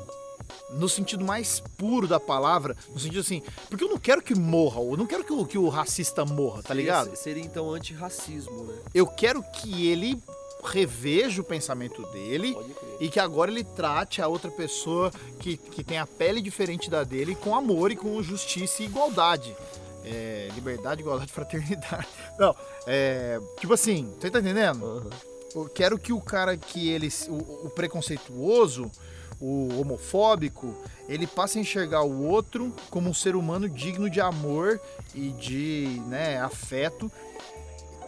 [0.71, 2.75] no sentido mais puro da palavra?
[2.89, 5.57] No sentido assim, porque eu não quero que morra, eu não quero que o, que
[5.57, 7.05] o racista morra, tá ligado?
[7.05, 8.75] Seria, seria então antirracismo, né?
[8.93, 10.21] Eu quero que ele
[10.63, 12.57] reveja o pensamento dele
[12.99, 17.03] e que agora ele trate a outra pessoa que, que tem a pele diferente da
[17.03, 19.55] dele com amor e com justiça e igualdade.
[20.03, 22.07] É, liberdade, igualdade, fraternidade.
[22.37, 24.85] Não, é, tipo assim, você tá entendendo?
[24.85, 25.09] Aham.
[25.55, 27.09] Eu quero que o cara que ele.
[27.29, 28.91] O, o preconceituoso,
[29.39, 30.75] o homofóbico,
[31.07, 34.79] ele passe a enxergar o outro como um ser humano digno de amor
[35.13, 37.11] e de né, afeto.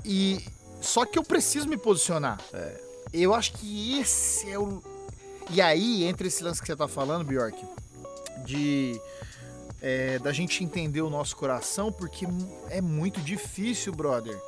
[0.03, 0.43] E.
[0.79, 2.39] Só que eu preciso me posicionar.
[3.11, 4.81] Eu acho que esse é o.
[5.49, 7.57] E aí, entre esse lance que você tá falando, Bjork,
[8.45, 8.99] de.
[9.81, 12.27] é, da gente entender o nosso coração, porque
[12.69, 14.39] é muito difícil, brother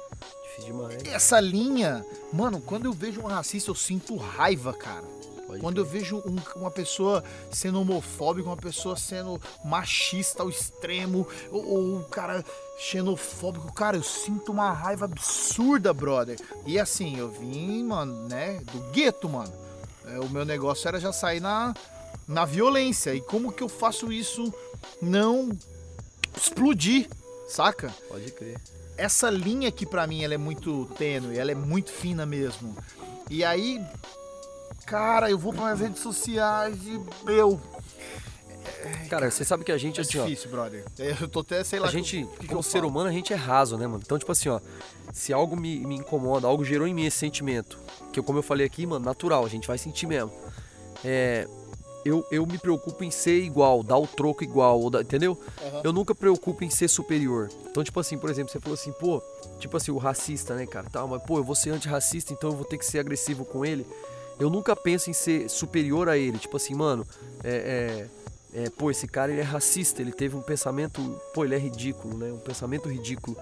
[0.43, 1.03] Difícil demais.
[1.05, 5.05] essa linha, mano, quando eu vejo um racista, eu sinto raiva, cara.
[5.49, 11.27] Pode Quando eu vejo um- uma pessoa sendo homofóbica, uma pessoa sendo machista ao extremo,
[11.51, 12.45] ou, ou um cara
[12.79, 16.39] xenofóbico, cara, eu sinto uma raiva absurda, brother.
[16.67, 19.51] E assim, eu vim, mano, né, do gueto, mano.
[20.05, 21.73] É, o meu negócio era já sair na,
[22.27, 23.15] na violência.
[23.15, 24.53] E como que eu faço isso
[25.01, 25.49] não
[26.37, 27.09] explodir,
[27.47, 27.91] saca?
[28.07, 28.59] Pode crer.
[28.97, 32.75] essa linha aqui pra mim ela é muito tênue, ela é muito fina mesmo.
[33.29, 33.81] E aí,
[34.89, 37.59] cara, eu vou para minhas redes sociais e meu,
[39.09, 40.85] Cara, você sabe que a gente, é assim, ó, difícil, brother.
[41.19, 42.87] Eu tô até sei lá a gente, que, que como ser falo.
[42.89, 44.01] humano, a gente é raso, né, mano?
[44.05, 44.59] Então, tipo assim, ó,
[45.11, 47.79] se algo me, me incomoda, algo gerou em mim esse sentimento,
[48.13, 50.31] que como eu falei aqui, mano, natural, a gente vai sentir mesmo.
[51.03, 51.47] É,
[52.05, 55.37] eu, eu me preocupo em ser igual, dar o troco igual, ou dar- entendeu?
[55.61, 55.81] Aham.
[55.83, 57.49] Eu nunca preocupo em ser superior.
[57.69, 59.21] Então, tipo assim, por exemplo, você falou assim, pô,
[59.59, 60.87] tipo assim, o racista, né, cara?
[60.89, 63.65] Tá, mas pô, eu vou ser antirracista, então eu vou ter que ser agressivo com
[63.65, 63.85] ele.
[64.39, 66.37] Eu nunca penso em ser superior a ele.
[66.37, 67.05] Tipo assim, mano,
[67.43, 68.07] é,
[68.53, 71.01] é, é, pô, esse cara ele é racista, ele teve um pensamento,
[71.33, 72.31] pô, ele é ridículo, né?
[72.31, 73.37] Um pensamento ridículo.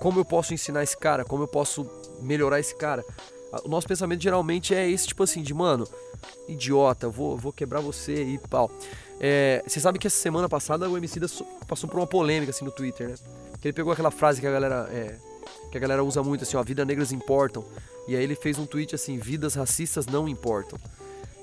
[0.00, 1.24] Como eu posso ensinar esse cara?
[1.24, 1.88] Como eu posso
[2.20, 3.04] melhorar esse cara?
[3.64, 5.86] O nosso pensamento geralmente é esse, tipo assim, de mano,
[6.48, 8.70] idiota, vou, vou quebrar você e pau.
[9.18, 11.20] É, você sabe que essa semana passada o MC
[11.66, 13.14] passou por uma polêmica assim no Twitter, né?
[13.60, 15.16] Que ele pegou aquela frase que a galera é,
[15.70, 17.64] que a galera usa muito assim, ó, vidas negras importam.
[18.08, 20.78] E aí ele fez um tweet assim, vidas racistas não importam.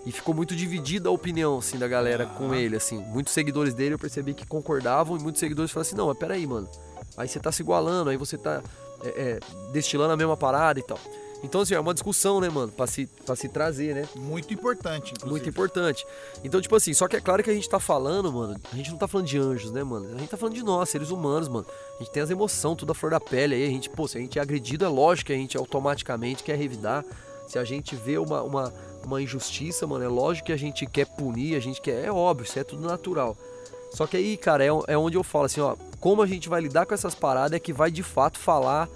[0.06, 2.98] E ficou muito dividida a opinião assim da galera com ele assim.
[2.98, 6.46] Muitos seguidores dele eu percebi que concordavam e muitos seguidores falaram assim: "Não, mas peraí,
[6.46, 6.70] mano.
[7.16, 8.62] Aí você tá se igualando, aí você tá
[9.04, 9.40] é, é,
[9.72, 11.00] destilando a mesma parada e tal".
[11.44, 14.08] Então assim, é uma discussão, né, mano, Pra se para se trazer, né?
[14.16, 15.30] Muito importante, inclusive.
[15.30, 16.06] Muito importante.
[16.44, 18.90] Então, tipo assim, só que é claro que a gente tá falando, mano, a gente
[18.90, 20.08] não tá falando de anjos, né, mano?
[20.16, 21.66] A gente tá falando de nós, seres humanos, mano.
[21.96, 23.66] A gente tem as emoções, tudo a flor da pele aí.
[23.66, 26.58] A gente, pô, se a gente é agredido, é lógico que a gente automaticamente quer
[26.58, 27.04] revidar.
[27.48, 28.74] Se a gente vê uma, uma,
[29.06, 32.06] uma injustiça, mano, é lógico que a gente quer punir, a gente quer.
[32.06, 33.38] É óbvio, isso é tudo natural.
[33.92, 36.62] Só que aí, cara, é, é onde eu falo assim, ó, como a gente vai
[36.62, 38.90] lidar com essas paradas é que vai de fato falar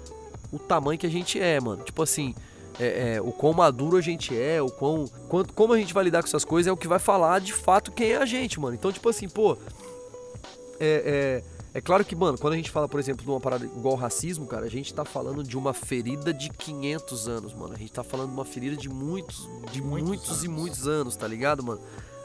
[0.52, 1.82] o tamanho que a gente é, mano.
[1.84, 2.34] Tipo assim,
[2.78, 6.04] é, é, o quão maduro a gente é, o quão, quanto, como a gente vai
[6.04, 8.60] lidar com essas coisas é o que vai falar de fato quem é a gente,
[8.60, 8.74] mano.
[8.74, 9.56] Então, tipo assim, pô,
[10.80, 11.42] é,
[11.74, 13.94] é, é claro que, mano, quando a gente fala, por exemplo, de uma parada igual
[13.94, 17.74] ao racismo, cara, a gente tá falando de uma ferida de 500 anos, mano.
[17.74, 21.16] A gente tá falando de uma ferida de muitos, de Muitos muitos, e muitos anos,
[21.16, 21.80] tá ligado, mano?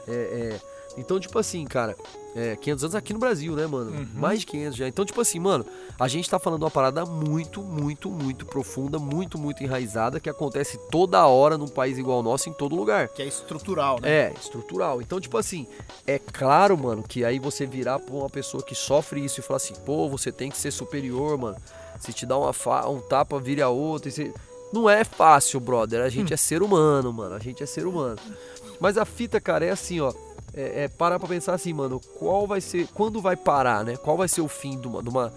[0.06, 0.60] É, é,
[0.96, 1.96] então, tipo assim, cara,
[2.36, 3.90] é, 500 anos aqui no Brasil, né, mano?
[3.90, 4.08] Uhum.
[4.14, 4.88] Mais de 500 já.
[4.88, 5.64] Então, tipo assim, mano,
[5.98, 10.28] a gente tá falando de uma parada muito, muito, muito profunda, muito, muito enraizada, que
[10.30, 13.08] acontece toda hora num país igual ao nosso, em todo lugar.
[13.08, 14.08] Que é estrutural, né?
[14.08, 15.00] É, estrutural.
[15.02, 15.66] Então, tipo assim,
[16.06, 19.56] é claro, mano, que aí você virar pra uma pessoa que sofre isso e falar
[19.58, 21.56] assim, pô, você tem que ser superior, mano.
[22.00, 22.52] Se te dá uma
[22.88, 24.10] um tapa, vire a outra.
[24.10, 24.32] você-
[24.72, 26.02] Não é fácil, brother.
[26.02, 27.34] A gente é ser humano, mano.
[27.36, 28.18] A gente é ser humano.
[28.80, 30.12] Mas a fita, cara, é assim, ó.
[30.56, 32.86] É, é parar pra pensar assim, mano, qual vai ser.
[32.94, 33.96] Quando vai parar, né?
[33.96, 35.32] Qual vai ser o fim de uma, de uma,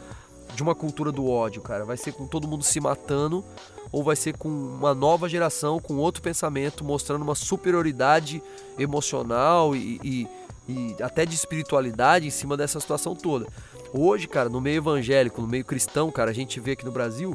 [0.55, 1.83] de uma cultura do ódio, cara?
[1.85, 3.43] Vai ser com todo mundo se matando
[3.91, 8.43] ou vai ser com uma nova geração, com outro pensamento, mostrando uma superioridade
[8.77, 10.27] emocional e, e-
[10.69, 13.47] e até de espiritualidade em cima dessa situação toda.
[13.93, 17.33] Hoje, cara, no meio evangélico, no meio cristão, cara, a gente vê aqui no Brasil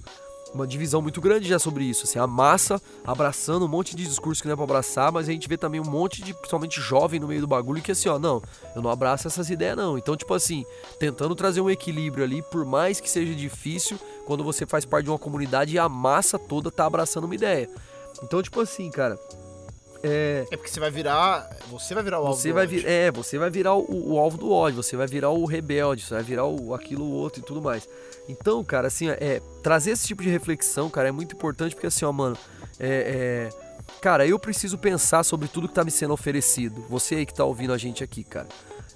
[0.55, 2.05] uma divisão muito grande já sobre isso.
[2.05, 5.33] Assim, a massa abraçando um monte de discurso que não é pra abraçar, mas a
[5.33, 8.19] gente vê também um monte de, principalmente jovem no meio do bagulho, que assim, ó,
[8.19, 8.43] não,
[8.75, 9.97] eu não abraço essas ideias, não.
[9.97, 10.65] Então, tipo assim,
[10.99, 15.11] tentando trazer um equilíbrio ali, por mais que seja difícil, quando você faz parte de
[15.11, 17.69] uma comunidade e a massa toda tá abraçando uma ideia.
[18.23, 19.19] Então, tipo assim, cara,
[20.03, 20.47] é.
[20.51, 21.49] É porque você vai virar.
[21.71, 22.81] Você vai virar o alvo Você do vai ódio.
[22.81, 26.03] vir, é, você vai virar o, o alvo do ódio, você vai virar o rebelde,
[26.03, 27.89] você vai virar o aquilo o outro e tudo mais.
[28.29, 32.05] Então, cara, assim, é trazer esse tipo de reflexão, cara, é muito importante porque assim,
[32.05, 32.37] ó, mano,
[32.79, 33.49] é, é,
[34.01, 36.85] cara, eu preciso pensar sobre tudo que tá me sendo oferecido.
[36.89, 38.49] Você aí que tá ouvindo a gente aqui, cara.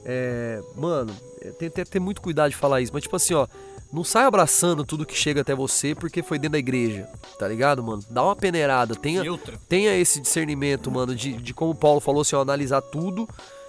[0.04, 3.46] É, mano, é, tem que ter muito cuidado de falar isso, mas tipo assim, ó,
[3.92, 7.82] não sai abraçando tudo que chega até você porque foi dentro da igreja, tá ligado,
[7.82, 8.02] mano?
[8.10, 9.58] Dá uma peneirada, tenha Filtra.
[9.68, 13.28] tenha esse discernimento, mano, de, de como o Paulo falou, assim, ó, analisar tudo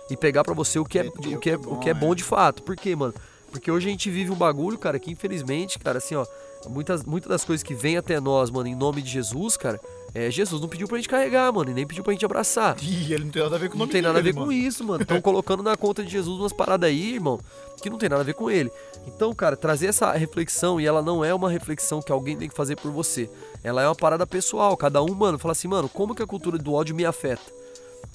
[0.09, 2.23] e pegar pra você o que é, o que é, o que é bom de
[2.23, 2.63] fato.
[2.63, 3.13] Por quê, mano?
[3.51, 6.25] Porque hoje a gente vive um bagulho, cara, que infelizmente, cara, assim, ó,
[6.67, 9.79] muitas, muitas das coisas que vêm até nós, mano, em nome de Jesus, cara,
[10.13, 12.75] é, Jesus não pediu pra gente carregar, mano, e nem pediu pra gente abraçar.
[12.81, 14.45] Ih, ele não tem nada a ver com o Não tem nada a ver dele,
[14.45, 14.53] com mano.
[14.53, 15.01] isso, mano.
[15.03, 17.39] Estão colocando na conta de Jesus umas paradas aí, irmão,
[17.81, 18.71] que não tem nada a ver com ele.
[19.05, 22.55] Então, cara, trazer essa reflexão, e ela não é uma reflexão que alguém tem que
[22.55, 23.29] fazer por você.
[23.63, 24.75] Ela é uma parada pessoal.
[24.75, 27.51] Cada um, mano, fala assim, mano, como que a cultura do ódio me afeta?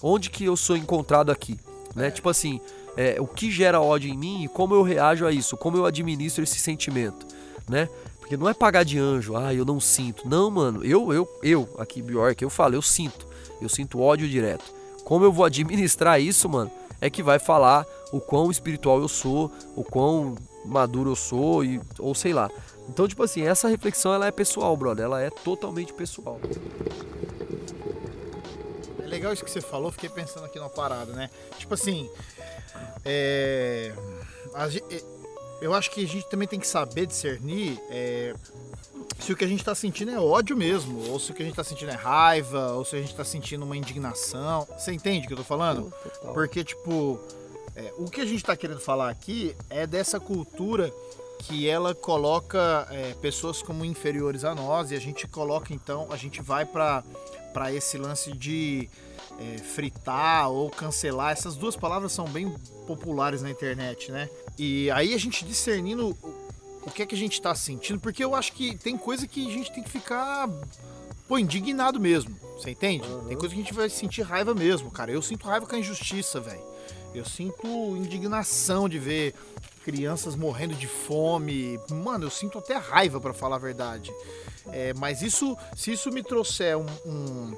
[0.02, 1.58] Onde que eu sou encontrado aqui?
[1.94, 2.10] Né?
[2.10, 2.60] Tipo assim,
[2.96, 5.56] é, o que gera ódio em mim e como eu reajo a isso?
[5.56, 7.26] Como eu administro esse sentimento,
[7.68, 7.88] né?
[8.22, 10.28] Porque não é pagar de anjo, ah, eu não sinto.
[10.28, 13.26] Não, mano, eu, eu, eu, aqui, Bjork, eu falo, eu sinto.
[13.60, 14.64] Eu sinto ódio direto.
[15.04, 19.50] Como eu vou administrar isso, mano, é que vai falar o quão espiritual eu sou,
[19.74, 22.48] o quão maduro eu sou, e, ou sei lá.
[22.88, 25.04] Então, tipo assim, essa reflexão ela é pessoal, brother.
[25.04, 26.40] Ela é totalmente pessoal.
[29.00, 31.28] É legal isso que você falou, fiquei pensando aqui numa parada, né?
[31.58, 32.08] Tipo assim,
[33.04, 33.92] é,
[34.54, 34.68] a
[35.62, 38.34] eu acho que a gente também tem que saber discernir é,
[39.18, 41.46] se o que a gente tá sentindo é ódio mesmo, ou se o que a
[41.46, 44.66] gente tá sentindo é raiva, ou se a gente tá sentindo uma indignação.
[44.76, 45.92] Você entende o que eu tô falando?
[46.34, 47.20] Porque, tipo,
[47.76, 50.92] é, o que a gente tá querendo falar aqui é dessa cultura
[51.38, 56.16] que ela coloca é, pessoas como inferiores a nós e a gente coloca, então, a
[56.16, 57.04] gente vai para
[57.72, 58.88] esse lance de
[59.38, 61.30] é, fritar ou cancelar.
[61.30, 62.52] Essas duas palavras são bem
[62.86, 64.28] populares na internet, né?
[64.58, 66.16] E aí a gente discernindo
[66.84, 69.46] o- que é que a gente tá sentindo, porque eu acho que tem coisa que
[69.46, 70.48] a gente tem que ficar,
[71.26, 72.36] pô, indignado mesmo.
[72.58, 73.06] Você entende?
[73.28, 75.10] Tem coisa que a gente vai sentir raiva mesmo, cara.
[75.10, 76.62] Eu sinto raiva com a injustiça, velho.
[77.14, 79.34] Eu sinto indignação de ver
[79.84, 81.78] crianças morrendo de fome.
[81.90, 84.12] Mano, eu sinto até raiva, pra falar a verdade.
[84.68, 87.56] É, mas isso, se isso me trouxer um, um,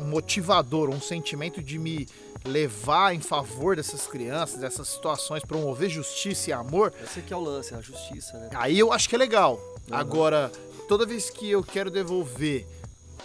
[0.00, 2.06] um motivador, um sentimento de me
[2.44, 7.40] levar em favor dessas crianças, dessas situações, promover justiça e amor, Esse aqui é o
[7.40, 8.50] lance, a justiça, né?
[8.54, 9.60] Aí eu acho que é legal.
[9.90, 10.50] Agora,
[10.88, 12.66] toda vez que eu quero devolver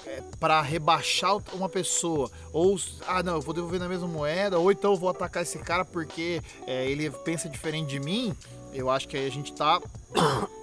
[0.06, 4.72] é, para rebaixar uma pessoa, ou ah não, eu vou devolver na mesma moeda, ou
[4.72, 8.36] então eu vou atacar esse cara porque é, ele pensa diferente de mim,
[8.74, 9.82] eu acho que aí a gente tá.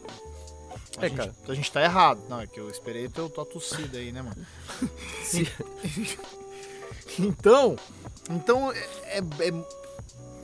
[0.98, 1.34] A, É, gente, cara.
[1.48, 2.20] a gente tá errado.
[2.28, 4.36] Não, é que eu esperei ter tua tossida aí, né, mano?
[7.18, 7.76] Então,
[8.31, 9.53] então é, é,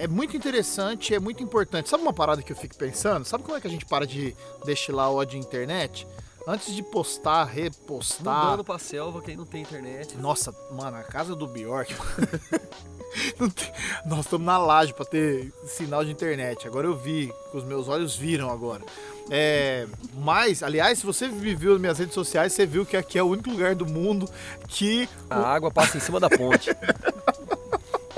[0.01, 1.89] é muito interessante, é muito importante.
[1.89, 3.25] Sabe uma parada que eu fico pensando?
[3.25, 6.07] Sabe como é que a gente para de destilar ódio na internet?
[6.49, 8.45] Antes de postar, repostar.
[8.45, 10.17] Mudando pra selva, quem não tem internet.
[10.17, 11.93] Nossa, mano, a casa do Bjork.
[13.37, 13.73] tem-
[14.05, 16.67] Nós estamos na laje pra ter sinal de internet.
[16.69, 18.83] Agora eu vi, os meus olhos viram agora.
[19.29, 23.23] É, mas, aliás, se você viveu nas minhas redes sociais, você viu que aqui é
[23.25, 24.29] o único lugar do mundo
[24.69, 26.71] que A água passa em cima da ponte.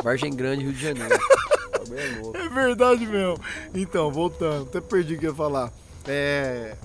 [0.02, 1.14] Vargem Grande, Rio de Janeiro.
[1.90, 2.36] É louco.
[2.36, 3.42] É verdade mesmo.
[3.74, 5.72] Então, voltando, até perdi o que eu ia falar.
[6.06, 6.76] É.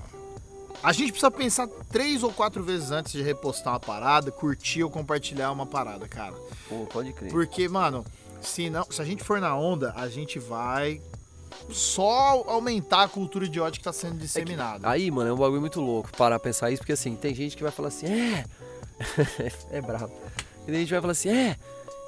[0.82, 4.90] A gente precisa pensar três ou quatro vezes antes de repostar uma parada, curtir ou
[4.90, 6.34] compartilhar uma parada, cara.
[6.68, 7.30] Pô, pode crer.
[7.30, 8.04] Porque, mano,
[8.42, 11.00] se, não, se a gente for na onda, a gente vai
[11.70, 14.88] só aumentar a cultura de ódio que tá sendo disseminada.
[14.88, 17.56] Aí, mano, é um bagulho muito louco parar pra pensar isso, porque assim, tem gente
[17.56, 18.44] que vai falar assim, é.
[19.70, 20.12] é brabo.
[20.64, 21.56] E daí a gente vai falar assim, é,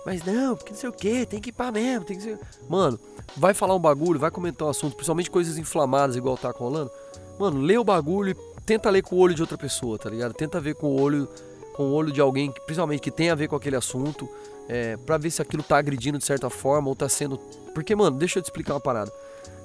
[0.06, 2.38] mas não, porque não sei o que, tem que ir pra mesmo, tem que ser.
[2.68, 2.96] Mano,
[3.36, 6.92] vai falar um bagulho, vai comentar um assunto, principalmente coisas inflamadas, igual tá rolando.
[7.40, 10.32] Mano, lê o bagulho e tenta ler com o olho de outra pessoa, tá ligado?
[10.32, 11.28] Tenta ver com o olho,
[11.74, 14.28] com o olho de alguém, principalmente que tem a ver com aquele assunto,
[14.68, 17.36] é, pra ver se aquilo tá agredindo de certa forma ou tá sendo.
[17.74, 19.12] Porque, mano, deixa eu te explicar uma parada.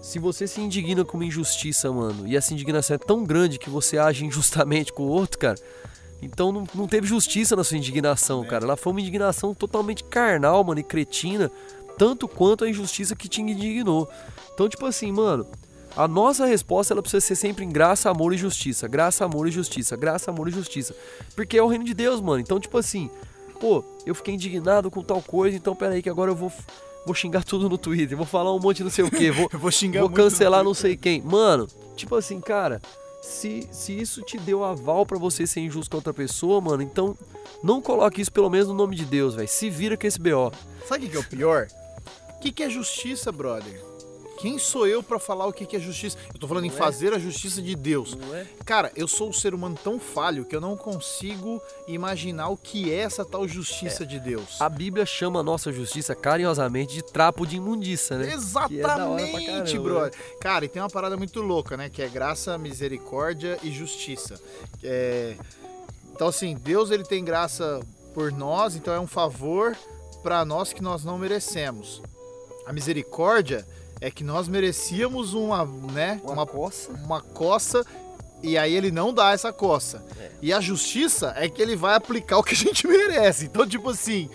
[0.01, 3.69] Se você se indigna com uma injustiça, mano, e essa indignação é tão grande que
[3.69, 5.59] você age injustamente com o outro, cara,
[6.21, 8.63] então não, não teve justiça na sua indignação, cara.
[8.63, 11.51] Ela foi uma indignação totalmente carnal, mano, e cretina,
[11.97, 14.07] tanto quanto a injustiça que te indignou.
[14.53, 15.47] Então, tipo assim, mano,
[15.95, 18.87] a nossa resposta ela precisa ser sempre em graça, amor e justiça.
[18.87, 19.97] Graça, amor e justiça.
[19.97, 20.95] Graça, amor e justiça.
[21.35, 22.39] Porque é o reino de Deus, mano.
[22.39, 23.09] Então, tipo assim,
[23.59, 26.51] pô, eu fiquei indignado com tal coisa, então peraí que agora eu vou,
[27.05, 29.49] vou xingar tudo no Twitter, vou falar um monte de não sei o que, vou,
[29.53, 31.21] vou xingar vou cancelar não sei quem.
[31.21, 32.81] Mano, tipo assim, cara,
[33.21, 37.15] se, se isso te deu aval pra você ser injusto com outra pessoa, mano, então
[37.63, 39.47] não coloque isso pelo menos no nome de Deus, velho.
[39.47, 40.51] Se vira com esse BO.
[40.87, 41.67] Sabe o que que é o pior?
[42.35, 43.90] O que, que é justiça, brother?
[44.41, 46.17] Quem sou eu pra falar o que, é justiça?
[46.33, 46.79] Eu tô falando em Não é?
[46.79, 48.17] fazer a justiça de Deus.
[48.33, 48.47] É?
[48.65, 52.91] Cara, eu sou um ser humano tão falho que eu não consigo imaginar o que
[52.91, 54.59] é essa tal justiça de Deus.
[54.59, 58.31] A Bíblia chama a nossa justiça carinhosamente de trapo de imundícia, né?
[58.31, 59.79] É Exatamente, caramba, né?
[59.79, 60.19] brother.
[60.39, 61.87] Cara, e tem uma parada muito louca, né?
[61.87, 64.41] Que é graça, misericórdia e justiça.
[64.83, 65.35] É,
[66.15, 67.79] Então, assim, Deus ele tem graça
[68.15, 69.77] por nós, então é um favor
[70.23, 72.01] pra nós que nós não merecemos.
[72.65, 73.67] A misericórdia
[74.01, 76.19] é que nós merecíamos uma, né?
[76.23, 76.91] Uma coça.
[76.91, 77.85] uma coça
[78.43, 80.03] e aí ele não dá essa coça.
[80.19, 80.31] É.
[80.41, 83.45] E a justiça é que ele vai aplicar o que a gente merece.
[83.45, 84.29] Então, tipo assim,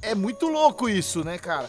[0.00, 1.68] é muito louco isso, né, cara?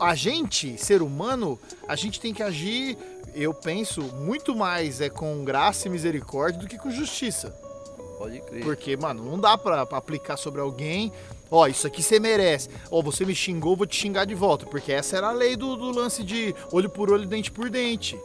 [0.00, 2.98] A gente, ser humano, a gente tem que agir,
[3.32, 7.50] eu penso, muito mais é com graça e misericórdia do que com justiça.
[8.18, 8.64] Pode crer.
[8.64, 11.12] Porque, mano, não dá pra, pra aplicar sobre alguém.
[11.50, 12.68] Ó, isso aqui você merece.
[12.90, 14.66] Ó, você me xingou, eu vou te xingar de volta.
[14.66, 18.18] Porque essa era a lei do, do lance de olho por olho, dente por dente.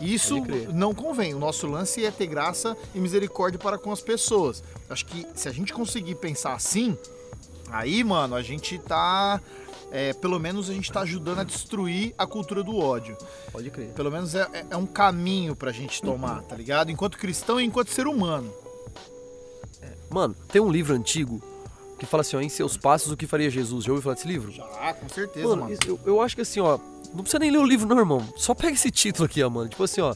[0.00, 0.36] Isso
[0.72, 1.34] não convém.
[1.34, 4.62] O nosso lance é ter graça e misericórdia para com as pessoas.
[4.88, 6.96] Acho que se a gente conseguir pensar assim,
[7.70, 9.40] aí, mano, a gente tá.
[9.90, 13.16] é, pelo menos a gente tá ajudando a destruir a cultura do ódio.
[13.50, 13.88] Pode crer.
[13.88, 16.90] Pelo menos é, é- é um caminho pra gente tomar, tá ligado?
[16.92, 18.52] Enquanto cristão e enquanto ser humano.
[20.10, 21.42] Mano, tem um livro antigo
[21.98, 23.84] que fala assim, ó, em seus passos o que faria Jesus.
[23.84, 24.50] Já ouviu falar desse livro?
[24.52, 25.76] Já, com certeza, Mano, mano.
[25.86, 26.78] eu, eu acho que assim, ó,
[27.12, 28.26] não precisa nem ler o livro, não, irmão.
[28.36, 29.68] Só pega esse título aqui, ó, mano.
[29.68, 30.14] Tipo assim, ó.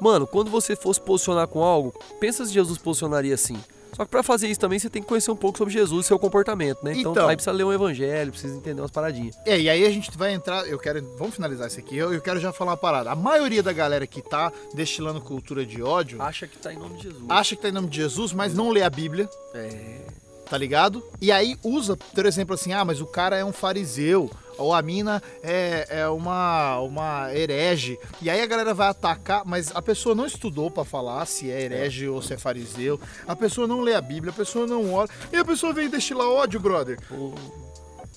[0.00, 3.58] Mano, quando você for se posicionar com algo, pensa se Jesus posicionaria assim.
[3.96, 6.08] Só que pra fazer isso também você tem que conhecer um pouco sobre Jesus e
[6.08, 6.92] seu comportamento, né?
[6.94, 7.28] Então, Então.
[7.28, 9.36] aí precisa ler um evangelho, precisa entender umas paradinhas.
[9.44, 12.20] É, e aí a gente vai entrar, eu quero, vamos finalizar isso aqui, eu, eu
[12.20, 13.10] quero já falar uma parada.
[13.10, 16.96] A maioria da galera que tá destilando cultura de ódio Acha que tá em nome
[16.98, 17.24] de Jesus.
[17.28, 19.28] acha que tá em nome de Jesus, mas não lê a Bíblia.
[19.52, 20.02] É.
[20.48, 21.02] tá ligado?
[21.20, 24.82] E aí usa, por exemplo, assim, ah, mas o cara é um fariseu, ou a
[24.82, 27.98] mina é, é uma, uma herege.
[28.20, 31.62] E aí a galera vai atacar, mas a pessoa não estudou pra falar se é
[31.62, 33.00] herege ou se é fariseu.
[33.26, 35.08] A pessoa não lê a Bíblia, a pessoa não ora.
[35.32, 36.98] E a pessoa vem destilar ódio, brother.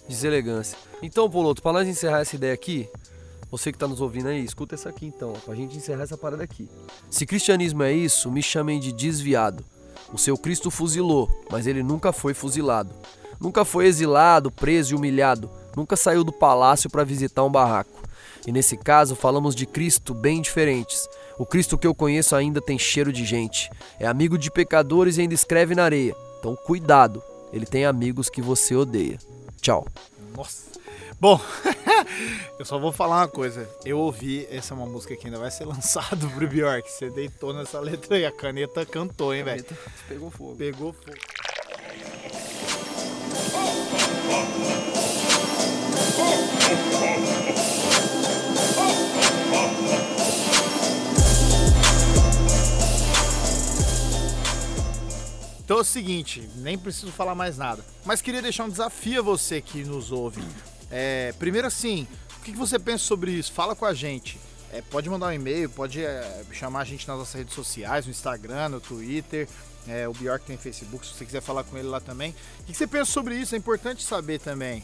[0.10, 0.78] Deselegância.
[1.02, 2.90] Então, Poloto, pra nós encerrar essa ideia aqui,
[3.52, 6.18] você que tá nos ouvindo aí, escuta essa aqui então, ó, pra gente encerrar essa
[6.18, 6.68] parada aqui.
[7.10, 9.64] Se cristianismo é isso, me chamem de desviado.
[10.14, 12.92] O seu Cristo fuzilou, mas ele nunca foi fuzilado.
[13.40, 15.50] Nunca foi exilado, preso e humilhado.
[15.76, 18.02] Nunca saiu do palácio para visitar um barraco.
[18.46, 21.08] E nesse caso, falamos de Cristo bem diferentes.
[21.40, 23.70] O Cristo que eu conheço ainda tem cheiro de gente.
[24.00, 26.16] É amigo de pecadores e ainda escreve na areia.
[26.40, 29.18] Então, cuidado, ele tem amigos que você odeia.
[29.62, 29.88] Tchau.
[30.36, 30.72] Nossa.
[31.20, 31.40] Bom,
[32.58, 33.70] eu só vou falar uma coisa.
[33.86, 36.90] Eu ouvi, essa é uma música que ainda vai ser lançada pro Bjork.
[36.90, 39.66] Você deitou nessa letra aí, a caneta cantou, hein, velho?
[40.08, 40.56] Pegou fogo.
[40.56, 41.18] Pegou fogo.
[55.72, 57.82] Então é o seguinte, nem preciso falar mais nada.
[58.04, 60.44] Mas queria deixar um desafio a você que nos ouve.
[60.92, 62.06] É, primeiro assim,
[62.38, 63.54] o que você pensa sobre isso?
[63.54, 64.38] Fala com a gente.
[64.70, 68.12] É, pode mandar um e-mail, pode é, chamar a gente nas nossas redes sociais, no
[68.12, 69.48] Instagram, no Twitter.
[69.88, 72.36] É, o Bjork tem Facebook, se você quiser falar com ele lá também.
[72.60, 73.56] O que você pensa sobre isso?
[73.56, 74.84] É importante saber também.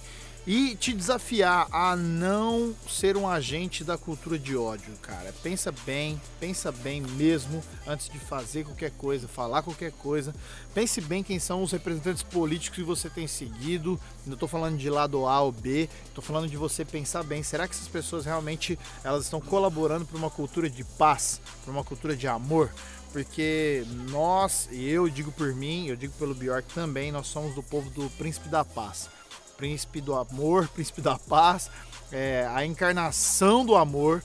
[0.50, 5.34] E te desafiar a não ser um agente da cultura de ódio, cara.
[5.44, 10.34] Pensa bem, pensa bem mesmo antes de fazer qualquer coisa, falar qualquer coisa.
[10.74, 14.00] Pense bem quem são os representantes políticos que você tem seguido.
[14.26, 17.44] Não tô falando de lado A ou B, tô falando de você pensar bem.
[17.44, 21.84] Será que essas pessoas realmente elas estão colaborando para uma cultura de paz, para uma
[21.84, 22.72] cultura de amor?
[23.12, 27.62] Porque nós, e eu digo por mim, eu digo pelo Bjork também, nós somos do
[27.62, 29.10] povo do Príncipe da Paz
[29.58, 31.70] príncipe do amor, príncipe da paz,
[32.12, 34.24] é, a encarnação do amor,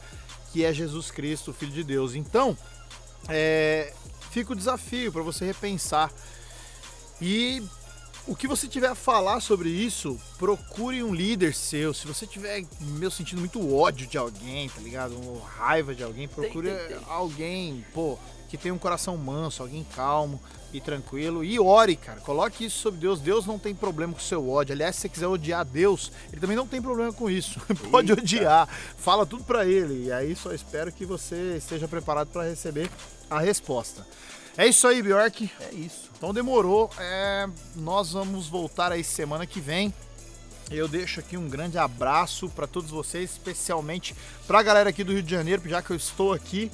[0.52, 2.14] que é Jesus Cristo, o Filho de Deus.
[2.14, 2.56] Então,
[3.28, 3.92] é,
[4.30, 6.12] fica o desafio para você repensar.
[7.20, 7.62] E
[8.26, 11.92] o que você tiver a falar sobre isso, procure um líder seu.
[11.92, 15.14] Se você tiver, meu, sentindo muito ódio de alguém, tá ligado?
[15.14, 16.98] Ou raiva de alguém, procure tem, tem.
[17.08, 18.18] alguém, pô,
[18.52, 20.38] que tenha um coração manso, alguém calmo
[20.74, 21.42] e tranquilo.
[21.42, 22.20] E ore, cara.
[22.20, 23.18] Coloque isso sobre Deus.
[23.18, 24.74] Deus não tem problema com o seu ódio.
[24.74, 27.58] Aliás, se você quiser odiar Deus, ele também não tem problema com isso.
[27.90, 28.20] Pode Eita.
[28.20, 28.68] odiar.
[28.98, 30.04] Fala tudo pra ele.
[30.04, 32.90] E aí só espero que você esteja preparado para receber
[33.30, 34.06] a resposta.
[34.54, 35.50] É isso aí, Bjork.
[35.58, 36.10] É isso.
[36.14, 36.90] Então demorou.
[36.98, 39.94] É, nós vamos voltar aí semana que vem.
[40.70, 44.14] Eu deixo aqui um grande abraço para todos vocês, especialmente
[44.46, 46.70] para a galera aqui do Rio de Janeiro, já que eu estou aqui.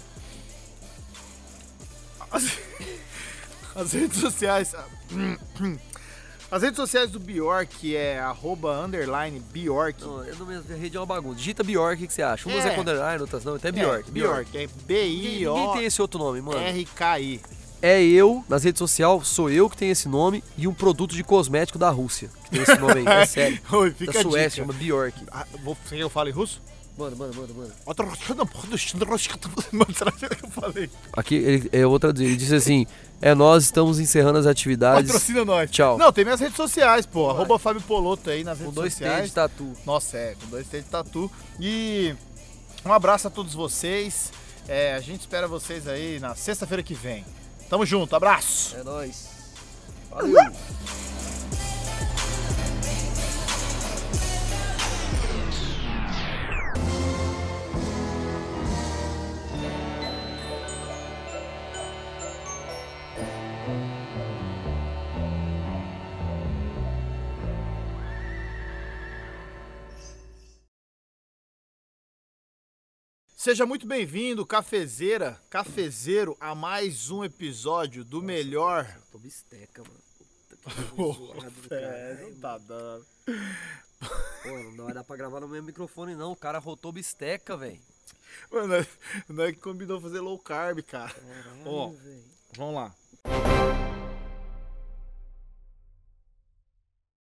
[3.76, 4.74] As, redes sociais.
[6.50, 10.02] As redes sociais do Bjork é arroba underline Bjork.
[10.02, 11.36] Não, eu não mesmo, a rede é uma bagunça.
[11.36, 12.48] Digita Bjork, o que você acha?
[12.48, 12.70] Umas É.
[12.70, 13.56] é com underline, outras não.
[13.56, 14.10] É Bjork.
[14.10, 14.58] É, Bjork.
[14.58, 16.58] É Ninguém, ninguém tem esse outro nome, mano.
[16.60, 17.42] B-I-O-R-K-I.
[17.82, 21.24] É eu, nas redes sociais, sou eu que tenho esse nome e um produto de
[21.24, 22.30] cosmético da Rússia.
[22.46, 23.60] Que tem esse nome aí, é sério.
[23.72, 25.24] Oi, Da fica a Suécia, chama Bjork.
[25.32, 26.62] Ah, vou, você que eu fale russo?
[26.98, 27.72] Mano, mano, mano, mano.
[29.94, 30.90] Será que eu falei?
[31.12, 32.26] Aqui, ele, eu vou traduzir.
[32.26, 32.88] Ele disse assim:
[33.22, 35.12] É, nós estamos encerrando as atividades.
[35.12, 35.70] Patrocina nós.
[35.70, 35.98] Tchau.
[35.98, 37.30] Não, tem minhas redes sociais, pô.
[37.30, 39.26] Arroba Fábio Poloto aí nas Com redes dois T sociais.
[39.28, 39.74] de tatu.
[39.86, 41.30] Nossa, é, com dois T de tatu.
[41.60, 42.16] E
[42.86, 44.32] um abraço a todos vocês.
[44.68, 47.26] É, a gente espera vocês aí na sexta-feira que vem.
[47.70, 48.76] Tamo junto, abraço!
[48.78, 49.28] É nóis.
[50.10, 50.40] Valeu.
[73.46, 78.88] Seja muito bem-vindo, cafezeira, cafezeiro, a mais um episódio do melhor.
[79.12, 80.00] Tô bisteca, mano.
[80.58, 82.30] Puta que zoado do É, caralho.
[82.32, 83.06] não tá dando.
[84.42, 86.32] Pô, não vai dar pra gravar no mesmo microfone, não.
[86.32, 87.80] O cara rotou bisteca, velho.
[88.52, 88.88] Mano, nós-
[89.30, 91.16] nós que combinou fazer low carb, cara.
[91.68, 92.24] Ó, velho.
[92.58, 92.96] vamos lá.